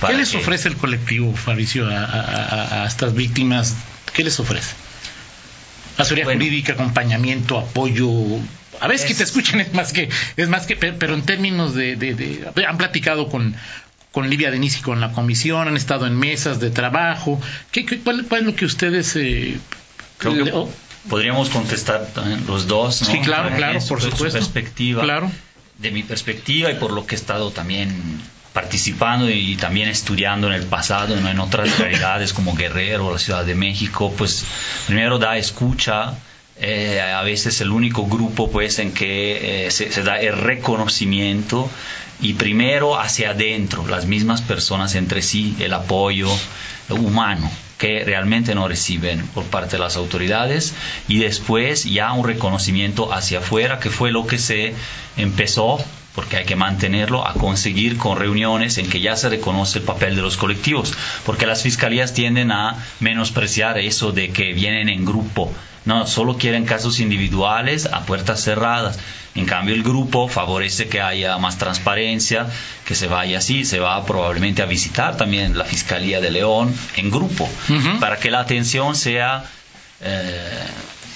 ¿Qué 0.06 0.14
les 0.14 0.34
ofrece 0.34 0.68
el 0.68 0.76
colectivo, 0.76 1.34
Fabricio, 1.34 1.86
a, 1.88 2.84
estas 2.86 3.14
víctimas? 3.14 3.74
¿Qué 4.12 4.24
les 4.24 4.38
ofrece? 4.38 4.74
Asesoría 5.98 6.24
jurídica, 6.24 6.74
acompañamiento, 6.74 7.58
apoyo. 7.58 8.08
A 8.80 8.88
veces 8.88 9.06
que 9.06 9.14
te 9.14 9.24
escuchen 9.24 9.60
es 9.60 9.72
más 9.74 9.92
que, 9.92 10.08
es 10.36 10.48
más 10.48 10.66
que, 10.66 10.76
pero 10.76 11.14
en 11.14 11.22
términos 11.22 11.74
de, 11.74 12.44
han 12.66 12.78
platicado 12.78 13.28
con, 13.28 13.54
con 14.10 14.30
Livia 14.30 14.50
Denis 14.50 14.78
y 14.78 14.80
con 14.80 15.00
la 15.00 15.12
comisión, 15.12 15.68
han 15.68 15.76
estado 15.76 16.06
en 16.06 16.16
mesas 16.16 16.60
de 16.60 16.70
trabajo. 16.70 17.40
¿Qué, 17.70 17.84
cuál, 18.00 18.26
es 18.30 18.42
lo 18.42 18.54
que 18.54 18.64
ustedes 18.64 19.14
eh, 19.16 19.58
podríamos 21.08 21.50
contestar 21.50 22.08
los 22.46 22.66
dos, 22.66 22.96
Sí, 22.96 23.20
claro, 23.20 23.54
claro, 23.56 23.78
por 23.88 24.00
supuesto. 24.00 24.38
perspectiva. 24.38 25.02
Claro. 25.02 25.30
De 25.78 25.90
mi 25.90 26.02
perspectiva 26.02 26.70
y 26.70 26.74
por 26.74 26.92
lo 26.92 27.06
que 27.06 27.16
he 27.16 27.18
estado 27.18 27.50
también 27.50 28.20
participando 28.52 29.30
y 29.30 29.56
también 29.56 29.88
estudiando 29.88 30.46
en 30.46 30.52
el 30.52 30.64
pasado, 30.64 31.16
¿no? 31.16 31.28
en 31.28 31.40
otras 31.40 31.78
realidades 31.78 32.32
como 32.32 32.54
Guerrero, 32.54 33.10
la 33.10 33.18
Ciudad 33.18 33.44
de 33.44 33.54
México, 33.54 34.12
pues 34.16 34.44
primero 34.86 35.18
da 35.18 35.36
escucha, 35.36 36.14
eh, 36.60 37.00
a 37.00 37.22
veces 37.22 37.60
el 37.62 37.70
único 37.70 38.06
grupo 38.06 38.50
pues 38.50 38.78
en 38.78 38.92
que 38.92 39.66
eh, 39.66 39.70
se, 39.70 39.90
se, 39.90 40.02
da 40.02 40.20
el 40.20 40.36
reconocimiento 40.36 41.68
y 42.22 42.34
primero 42.34 42.98
hacia 42.98 43.30
adentro, 43.30 43.86
las 43.86 44.06
mismas 44.06 44.40
personas 44.40 44.94
entre 44.94 45.22
sí, 45.22 45.56
el 45.58 45.74
apoyo 45.74 46.28
humano 46.88 47.50
que 47.78 48.04
realmente 48.04 48.54
no 48.54 48.68
reciben 48.68 49.26
por 49.34 49.44
parte 49.44 49.72
de 49.72 49.82
las 49.82 49.96
autoridades 49.96 50.72
y 51.08 51.18
después 51.18 51.84
ya 51.84 52.12
un 52.12 52.24
reconocimiento 52.24 53.12
hacia 53.12 53.40
afuera 53.40 53.80
que 53.80 53.90
fue 53.90 54.12
lo 54.12 54.26
que 54.28 54.38
se 54.38 54.72
empezó 55.16 55.84
porque 56.14 56.36
hay 56.36 56.44
que 56.44 56.56
mantenerlo, 56.56 57.26
a 57.26 57.34
conseguir 57.34 57.96
con 57.96 58.18
reuniones 58.18 58.78
en 58.78 58.88
que 58.88 59.00
ya 59.00 59.16
se 59.16 59.28
reconoce 59.28 59.78
el 59.78 59.84
papel 59.84 60.16
de 60.16 60.22
los 60.22 60.36
colectivos, 60.36 60.92
porque 61.24 61.46
las 61.46 61.62
fiscalías 61.62 62.12
tienden 62.12 62.52
a 62.52 62.76
menospreciar 63.00 63.78
eso 63.78 64.12
de 64.12 64.30
que 64.30 64.52
vienen 64.52 64.88
en 64.88 65.04
grupo, 65.04 65.52
no, 65.84 66.06
solo 66.06 66.38
quieren 66.38 66.64
casos 66.64 67.00
individuales 67.00 67.86
a 67.86 68.02
puertas 68.02 68.42
cerradas. 68.42 68.98
En 69.34 69.46
cambio, 69.46 69.74
el 69.74 69.82
grupo 69.82 70.28
favorece 70.28 70.88
que 70.88 71.00
haya 71.00 71.36
más 71.38 71.58
transparencia, 71.58 72.46
que 72.84 72.94
se 72.94 73.08
vaya 73.08 73.38
así, 73.38 73.64
se 73.64 73.80
va 73.80 74.04
probablemente 74.04 74.62
a 74.62 74.66
visitar 74.66 75.16
también 75.16 75.58
la 75.58 75.64
Fiscalía 75.64 76.20
de 76.20 76.30
León 76.30 76.72
en 76.96 77.10
grupo, 77.10 77.48
para 77.98 78.18
que 78.18 78.30
la 78.30 78.40
atención 78.40 78.94
sea 78.94 79.44
eh, 80.02 80.66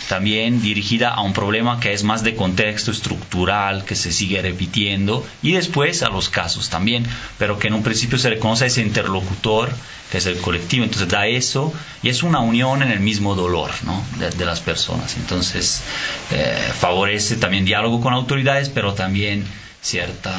también 0.08 0.62
dirigida 0.62 1.10
a 1.10 1.22
un 1.22 1.32
problema 1.32 1.80
que 1.80 1.92
es 1.92 2.04
más 2.04 2.22
de 2.22 2.34
contexto 2.34 2.90
estructural, 2.90 3.84
que 3.84 3.96
se 3.96 4.12
sigue 4.12 4.40
repitiendo, 4.40 5.26
y 5.42 5.52
después 5.52 6.02
a 6.02 6.08
los 6.08 6.28
casos 6.28 6.70
también, 6.70 7.06
pero 7.38 7.58
que 7.58 7.68
en 7.68 7.74
un 7.74 7.82
principio 7.82 8.18
se 8.18 8.30
reconoce 8.30 8.64
a 8.64 8.66
ese 8.68 8.82
interlocutor, 8.82 9.70
que 10.10 10.18
es 10.18 10.26
el 10.26 10.38
colectivo, 10.38 10.84
entonces 10.84 11.08
da 11.08 11.26
eso, 11.26 11.72
y 12.02 12.08
es 12.08 12.22
una 12.22 12.38
unión 12.38 12.82
en 12.82 12.90
el 12.90 13.00
mismo 13.00 13.34
dolor 13.34 13.70
¿no? 13.84 14.04
de, 14.18 14.44
las 14.44 14.60
personas, 14.60 15.16
entonces 15.16 15.82
eh, 16.30 16.70
favorece 16.78 17.36
también 17.36 17.64
diálogo 17.64 18.00
con 18.00 18.14
autoridades, 18.14 18.68
pero 18.68 18.94
también 18.94 19.44
cierta, 19.82 20.36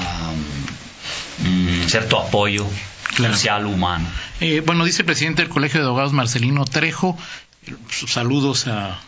mm, 1.39 1.87
cierto 1.87 2.19
apoyo 2.19 2.65
social 3.15 3.65
humano. 3.65 4.07
Eh, 4.39 4.61
bueno, 4.65 4.85
dice 4.85 5.01
el 5.01 5.05
presidente 5.05 5.41
del 5.41 5.49
Colegio 5.49 5.79
de 5.79 5.87
Abogados, 5.87 6.13
Marcelino 6.13 6.65
Trejo, 6.65 7.17
saludos 7.89 8.67
a, 8.67 8.99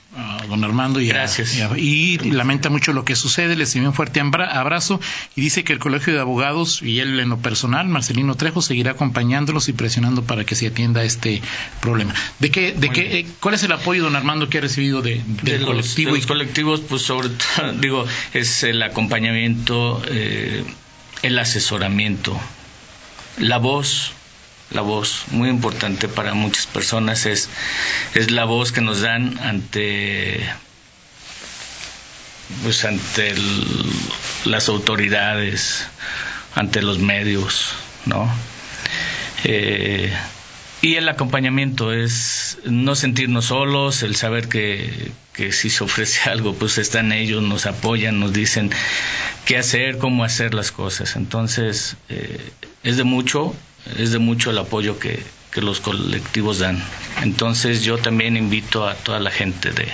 don 0.48 0.64
Armando 0.64 1.00
y, 1.00 1.08
Gracias. 1.08 1.56
y, 1.78 2.18
lamenta 2.18 2.70
mucho 2.70 2.94
lo 2.94 3.06
que 3.06 3.16
sucede, 3.16 3.56
le 3.56 3.66
envía 3.66 3.90
un 3.90 3.94
fuerte 3.94 4.20
abrazo 4.20 5.00
y 5.36 5.42
dice 5.42 5.64
que 5.64 5.74
el 5.74 5.80
Colegio 5.80 6.14
de 6.14 6.20
Abogados 6.20 6.82
y 6.82 7.00
él 7.00 7.20
en 7.20 7.30
lo 7.30 7.38
personal, 7.38 7.88
Marcelino 7.88 8.36
Trejo, 8.36 8.62
seguirá 8.62 8.92
acompañándolos 8.92 9.70
y 9.70 9.74
presionando 9.74 10.24
para 10.24 10.44
que 10.46 10.56
se 10.56 10.68
atienda 10.68 11.04
este 11.04 11.42
problema. 11.80 12.14
¿De 12.40 12.52
qué, 12.52 12.72
de 12.74 12.90
qué, 12.90 13.20
eh, 13.20 13.28
¿Cuál 13.40 13.56
es 13.56 13.64
el 13.64 13.72
apoyo, 13.72 14.04
don 14.04 14.16
Armando, 14.16 14.50
que 14.50 14.58
ha 14.58 14.62
recibido 14.62 15.02
de, 15.02 15.22
del 15.44 15.66
colectivo? 15.66 16.16
los 16.16 16.26
colectivos, 16.26 16.82
pues 16.82 17.04
sobre 17.04 17.30
todo, 17.56 17.74
digo, 17.74 18.06
es 18.34 18.64
el 18.64 18.82
acompañamiento, 18.82 20.02
eh, 20.08 20.64
el 21.22 21.40
asesoramiento, 21.40 22.40
la 23.38 23.58
voz, 23.58 24.14
la 24.72 24.82
voz 24.82 25.26
muy 25.32 25.50
importante 25.50 26.08
para 26.08 26.34
muchas 26.34 26.68
personas 26.68 27.26
es, 27.26 27.50
es 28.14 28.32
la 28.32 28.46
voz 28.46 28.72
que 28.72 28.82
nos 28.82 29.02
dan 29.02 29.40
ante 29.40 30.48
pues 32.64 32.86
ante 32.86 33.36
las 34.46 34.70
autoridades 34.70 35.88
ante 36.56 36.82
los 36.82 37.00
medios 37.00 37.74
no 38.06 38.30
eh, 39.44 40.14
y 40.82 40.96
el 40.96 41.10
acompañamiento 41.10 41.92
es 41.92 42.58
no 42.64 42.96
sentirnos 42.96 43.46
solos, 43.46 44.02
el 44.02 44.16
saber 44.16 44.48
que, 44.48 45.12
que, 45.34 45.52
si 45.52 45.70
se 45.70 45.84
ofrece 45.84 46.30
algo, 46.30 46.54
pues 46.56 46.78
están 46.78 47.12
ellos, 47.12 47.44
nos 47.44 47.66
apoyan, 47.66 48.20
nos 48.20 48.32
dicen 48.32 48.72
qué 49.46 49.58
hacer, 49.58 49.98
cómo 49.98 50.24
hacer 50.24 50.54
las 50.54 50.72
cosas. 50.72 51.18
Entonces, 51.18 51.98
eh, 52.08 52.52
es 52.84 52.96
de 52.96 53.04
mucho 53.04 53.54
es 53.98 54.12
de 54.12 54.20
mucho 54.20 54.52
el 54.52 54.58
apoyo 54.58 55.00
que, 55.00 55.24
los 55.56 55.82
colectivos 55.82 56.60
dan. 56.60 56.82
Entonces 57.22 57.84
yo 57.84 57.98
también 57.98 58.38
invito 58.38 58.88
a 58.88 58.96
toda 58.96 59.20
la 59.20 59.30
gente 59.30 59.72
de, 59.72 59.90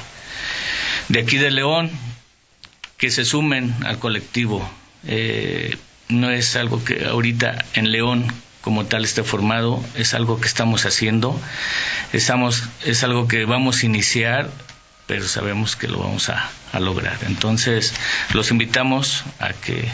de 1.08 1.20
aquí 1.20 1.38
de 1.38 1.50
León 1.50 1.90
que 2.98 3.10
se 3.10 3.26
sumen 3.26 3.74
al 3.84 3.98
colectivo. 3.98 4.70
Eh, 5.08 5.76
no 6.08 6.30
es 6.30 6.56
algo 6.56 6.84
que 6.84 7.06
ahorita 7.06 7.66
en 7.74 7.92
León 7.92 8.32
como 8.62 8.86
tal 8.86 9.06
esté 9.06 9.24
formado, 9.24 9.84
es 9.96 10.14
algo 10.14 10.40
que 10.40 10.48
estamos 10.48 10.86
haciendo, 10.86 11.40
estamos, 12.14 12.64
es 12.84 13.04
algo 13.04 13.28
que 13.28 13.46
vamos 13.46 13.82
a 13.82 13.86
iniciar, 13.86 14.50
pero 15.08 15.28
sabemos 15.28 15.76
que 15.76 15.88
lo 15.88 16.00
vamos 16.00 16.30
a, 16.30 16.50
a 16.74 16.80
lograr. 16.80 17.18
Entonces 17.28 17.94
los 18.34 18.52
invitamos 18.52 19.24
a 19.40 19.54
que 19.54 19.88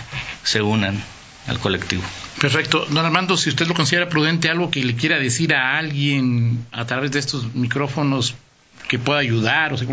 se 0.43 0.61
unan 0.61 1.03
al 1.47 1.59
colectivo. 1.59 2.03
Perfecto. 2.39 2.85
Don 2.89 3.05
Armando, 3.05 3.37
si 3.37 3.49
usted 3.49 3.67
lo 3.67 3.73
considera 3.73 4.09
prudente, 4.09 4.49
algo 4.49 4.71
que 4.71 4.83
le 4.83 4.95
quiera 4.95 5.19
decir 5.19 5.53
a 5.53 5.77
alguien 5.77 6.65
a 6.71 6.85
través 6.85 7.11
de 7.11 7.19
estos 7.19 7.53
micrófonos 7.53 8.35
que 8.87 8.99
pueda 8.99 9.19
ayudar, 9.19 9.73
o 9.73 9.77
sea, 9.77 9.87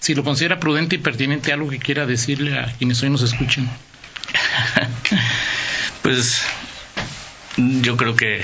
si 0.00 0.14
lo 0.14 0.24
considera 0.24 0.60
prudente 0.60 0.96
y 0.96 0.98
pertinente, 0.98 1.52
algo 1.52 1.68
que 1.68 1.78
quiera 1.78 2.06
decirle 2.06 2.58
a 2.58 2.72
quienes 2.78 3.02
hoy 3.02 3.10
nos 3.10 3.22
escuchen. 3.22 3.68
pues 6.02 6.42
yo 7.56 7.96
creo 7.96 8.16
que 8.16 8.42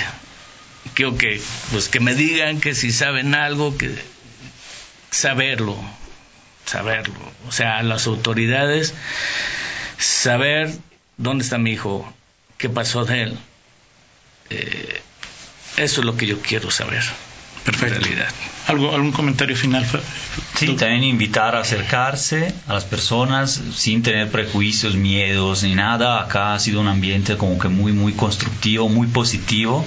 creo 0.95 1.17
que 1.17 1.41
pues 1.71 1.89
que 1.89 2.01
me 2.01 2.15
digan 2.15 2.61
que 2.61 2.75
si 2.75 2.93
saben 2.93 3.35
algo 3.35 3.77
que 3.77 3.91
saberlo 5.11 5.77
saberlo 6.65 7.15
o 7.49 7.53
sea 7.53 7.83
las 7.83 8.07
autoridades 8.07 8.95
saber 9.99 10.71
dónde 11.17 11.45
está 11.45 11.59
mi 11.59 11.73
hijo 11.73 12.13
qué 12.61 12.69
pasó 12.69 13.05
de 13.05 13.23
él. 13.23 13.39
Eh, 14.51 15.01
eso 15.77 16.01
es 16.01 16.05
lo 16.05 16.17
que 16.17 16.27
yo 16.27 16.41
quiero 16.41 16.71
saber. 16.71 17.03
Perfecto. 17.65 18.09
¿Algo, 18.67 18.95
¿Algún 18.95 19.13
comentario 19.13 19.57
final? 19.57 19.87
Sí, 20.57 20.67
también 20.75 21.03
invitar 21.03 21.57
a 21.57 21.61
acercarse 21.61 22.55
a 22.69 22.75
las 22.75 22.85
personas 22.85 23.61
sin 23.75 24.03
tener 24.03 24.31
prejuicios, 24.31 24.95
miedos 24.95 25.63
ni 25.63 25.75
nada. 25.75 26.23
Acá 26.23 26.55
ha 26.55 26.59
sido 26.59 26.81
un 26.81 26.89
ambiente 26.89 27.37
como 27.37 27.59
que 27.59 27.69
muy, 27.69 27.93
muy 27.93 28.13
constructivo, 28.13 28.89
muy 28.89 29.09
positivo. 29.09 29.87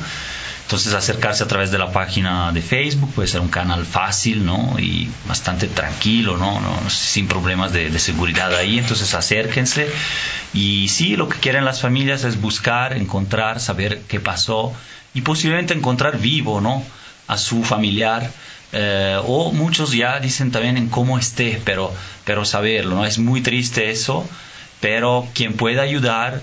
Entonces 0.63 0.93
acercarse 0.93 1.43
a 1.43 1.47
través 1.47 1.71
de 1.71 1.77
la 1.77 1.91
página 1.91 2.51
de 2.51 2.61
Facebook 2.61 3.13
puede 3.13 3.27
ser 3.27 3.41
un 3.41 3.49
canal 3.49 3.85
fácil, 3.85 4.45
¿no? 4.45 4.75
Y 4.79 5.09
bastante 5.27 5.67
tranquilo, 5.67 6.37
¿no? 6.37 6.59
sin 6.89 7.27
problemas 7.27 7.73
de, 7.73 7.89
de, 7.89 7.99
seguridad 7.99 8.55
ahí. 8.55 8.79
Entonces 8.79 9.13
acérquense. 9.13 9.89
Y 10.53 10.87
sí, 10.87 11.15
lo 11.15 11.27
que 11.29 11.39
quieren 11.39 11.65
las 11.65 11.81
familias 11.81 12.23
es 12.23 12.39
buscar, 12.39 12.93
encontrar, 12.93 13.59
saber 13.59 14.01
qué 14.07 14.19
pasó 14.19 14.73
y 15.13 15.21
posiblemente 15.21 15.73
encontrar 15.73 16.17
vivo, 16.17 16.61
¿no? 16.61 16.83
A 17.27 17.37
su 17.37 17.63
familiar 17.63 18.31
eh, 18.75 19.19
o 19.23 19.51
muchos 19.51 19.91
ya 19.91 20.19
dicen 20.19 20.51
también 20.51 20.77
en 20.77 20.89
cómo 20.89 21.19
esté, 21.19 21.61
pero, 21.63 21.93
pero 22.25 22.43
saberlo, 22.43 22.95
¿no? 22.95 23.05
Es 23.05 23.19
muy 23.19 23.41
triste 23.41 23.91
eso, 23.91 24.27
pero 24.81 25.27
quien 25.35 25.53
pueda 25.53 25.83
ayudar, 25.83 26.41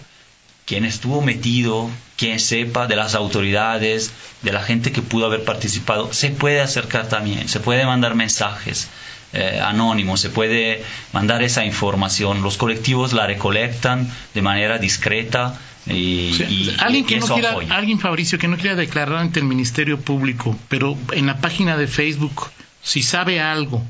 quien 0.70 0.84
estuvo 0.84 1.20
metido, 1.20 1.90
quien 2.16 2.38
sepa 2.38 2.86
de 2.86 2.94
las 2.94 3.16
autoridades, 3.16 4.12
de 4.42 4.52
la 4.52 4.62
gente 4.62 4.92
que 4.92 5.02
pudo 5.02 5.26
haber 5.26 5.42
participado, 5.42 6.12
se 6.12 6.30
puede 6.30 6.60
acercar 6.60 7.08
también, 7.08 7.48
se 7.48 7.58
puede 7.58 7.84
mandar 7.84 8.14
mensajes. 8.14 8.88
Eh, 9.32 9.60
anónimos, 9.60 10.20
se 10.20 10.30
puede 10.30 10.84
mandar 11.12 11.42
esa 11.42 11.64
información. 11.64 12.42
Los 12.42 12.56
colectivos 12.56 13.12
la 13.12 13.26
recolectan 13.26 14.08
de 14.32 14.42
manera 14.42 14.78
discreta, 14.78 15.58
y, 15.86 16.70
alguien 16.78 17.04
que 17.04 17.18
no 17.18 17.26
quiera, 17.26 17.56
alguien 17.70 17.98
Fabricio 17.98 18.38
que 18.38 18.46
no 18.46 18.56
quiera 18.56 18.76
declarar 18.76 19.18
ante 19.18 19.40
el 19.40 19.46
Ministerio 19.46 19.98
Público, 19.98 20.56
pero 20.68 20.96
en 21.10 21.26
la 21.26 21.38
página 21.38 21.76
de 21.76 21.88
Facebook, 21.88 22.48
si 22.80 23.02
sabe 23.02 23.40
algo 23.40 23.82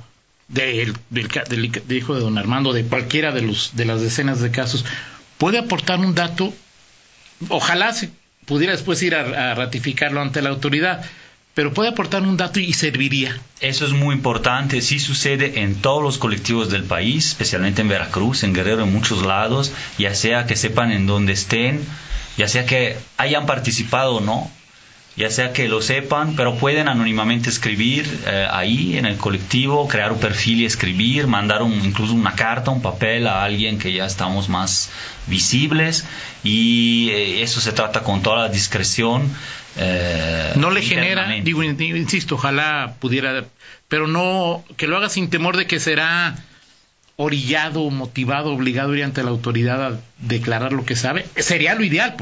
del, 0.49 0.97
del, 1.11 1.83
hijo 1.91 2.15
de 2.15 2.21
don 2.23 2.39
Armando, 2.39 2.73
de 2.73 2.85
cualquiera 2.85 3.33
de 3.33 3.43
los 3.43 3.77
de 3.77 3.85
las 3.85 4.01
decenas 4.01 4.41
de 4.41 4.51
casos, 4.51 4.87
puede 5.37 5.59
aportar 5.59 6.01
un 6.01 6.15
dato. 6.15 6.55
Ojalá 7.49 7.93
se 7.93 8.11
pudiera 8.47 8.73
después 8.73 9.03
ir 9.03 9.15
a 9.15 9.55
ratificarlo 9.55 10.21
ante 10.21 10.43
la 10.43 10.51
autoridad 10.51 11.05
pero 11.55 11.75
puede 11.75 11.91
aportar 11.91 12.23
un 12.23 12.37
dato 12.37 12.61
y 12.61 12.73
serviría. 12.73 13.39
Eso 13.61 13.85
es 13.85 13.93
muy 13.93 14.15
importante, 14.15 14.81
sí 14.81 14.99
sucede 14.99 15.61
en 15.61 15.75
todos 15.75 16.03
los 16.03 16.19
colectivos 16.19 16.71
del 16.71 16.85
país, 16.85 17.27
especialmente 17.27 17.83
en 17.83 17.89
Veracruz, 17.89 18.45
en 18.45 18.55
Guerrero, 18.55 18.85
en 18.85 18.93
muchos 18.93 19.27
lados, 19.27 19.73
ya 19.99 20.15
sea 20.15 20.47
que 20.47 20.57
sepan 20.57 20.93
en 20.93 21.07
dónde 21.07 21.33
estén, 21.33 21.85
ya 22.37 22.49
sea 22.49 22.67
que 22.67 22.97
hayan 23.17 23.47
participado 23.47 24.17
o 24.17 24.21
no, 24.21 24.51
ya 25.17 25.31
sea 25.31 25.53
que 25.53 25.69
lo 25.69 25.83
sepan, 25.83 26.37
pero 26.37 26.57
pueden 26.57 26.89
anónimamente 26.89 27.51
escribir 27.51 28.07
eh, 28.27 28.47
ahí 28.51 28.97
en 28.97 29.07
el 29.07 29.17
colectivo, 29.17 29.89
crear 29.89 30.13
un 30.13 30.21
perfil 30.21 30.61
y 30.61 30.65
escribir, 30.65 31.27
mandar 31.27 31.63
un, 31.63 31.73
incluso 31.85 32.15
una 32.15 32.35
carta, 32.35 32.71
un 32.71 32.81
papel 32.81 33.27
a 33.27 33.43
alguien 33.43 33.79
que 33.79 33.93
ya 33.93 34.07
estamos 34.07 34.49
más 34.49 34.91
visibles 35.27 36.07
y 36.45 37.11
eh, 37.11 37.43
eso 37.43 37.61
se 37.61 37.73
trata 37.73 38.03
con 38.03 38.23
toda 38.23 38.39
la 38.45 38.49
discreción. 38.49 39.31
Eh, 39.77 40.53
no 40.57 40.71
le 40.71 40.83
genera, 40.83 41.29
digo, 41.43 41.63
insisto, 41.63 42.37
ojalá 42.37 42.95
pudiera, 43.01 43.45
pero 43.89 44.07
no, 44.07 44.65
que 44.77 44.87
lo 44.87 44.97
haga 44.97 45.09
sin 45.09 45.29
temor 45.29 45.57
de 45.57 45.67
que 45.67 45.81
será 45.81 46.37
orillado, 47.17 47.91
motivado, 47.91 48.53
obligado 48.53 48.93
a 48.93 48.97
ir 48.97 49.05
ante 49.05 49.23
la 49.23 49.31
autoridad 49.31 49.85
a 49.85 50.01
declarar 50.19 50.73
lo 50.73 50.87
que 50.87 50.97
sabe, 50.97 51.27
sería 51.37 51.75
lo 51.75 51.85
ideal, 51.85 52.17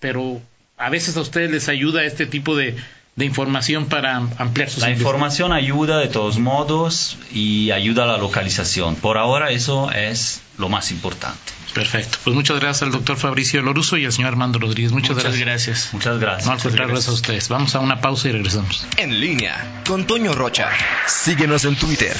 pero 0.00 0.40
a 0.82 0.90
veces 0.90 1.16
a 1.16 1.20
ustedes 1.20 1.50
les 1.50 1.68
ayuda 1.68 2.02
este 2.04 2.26
tipo 2.26 2.56
de, 2.56 2.74
de 3.14 3.24
información 3.24 3.86
para 3.86 4.16
ampliar 4.16 4.68
sus 4.68 4.82
La 4.82 4.90
información 4.90 5.52
ayuda 5.52 5.98
de 5.98 6.08
todos 6.08 6.38
modos 6.38 7.18
y 7.32 7.70
ayuda 7.70 8.02
a 8.02 8.06
la 8.06 8.18
localización. 8.18 8.96
Por 8.96 9.16
ahora 9.16 9.50
eso 9.50 9.92
es 9.92 10.42
lo 10.58 10.68
más 10.68 10.90
importante. 10.90 11.52
Perfecto. 11.72 12.18
Pues 12.24 12.34
muchas 12.34 12.58
gracias 12.58 12.82
al 12.82 12.90
doctor 12.90 13.16
Fabricio 13.16 13.62
Loruso 13.62 13.96
y 13.96 14.04
al 14.04 14.12
señor 14.12 14.32
Armando 14.32 14.58
Rodríguez. 14.58 14.92
Muchas, 14.92 15.16
gracias. 15.16 15.90
Muchas 15.92 16.18
gracias. 16.18 16.46
Muchas 16.46 16.74
gracias 16.74 17.08
a 17.08 17.12
ustedes. 17.12 17.48
Vamos 17.48 17.74
a 17.76 17.80
una 17.80 18.00
pausa 18.00 18.28
y 18.28 18.32
regresamos. 18.32 18.84
En 18.96 19.20
línea 19.20 19.82
con 19.86 20.06
Toño 20.06 20.34
Rocha. 20.34 20.68
Síguenos 21.06 21.64
en 21.64 21.76
Twitter, 21.76 22.14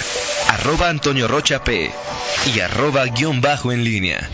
arroba 0.48 0.88
Antonio 0.88 1.27
Rocha 1.27 1.64
P 1.64 1.90
y 2.55 2.61
arroba 2.61 3.05
guion 3.07 3.40
bajo 3.40 3.72
en 3.72 3.85
línea. 3.85 4.31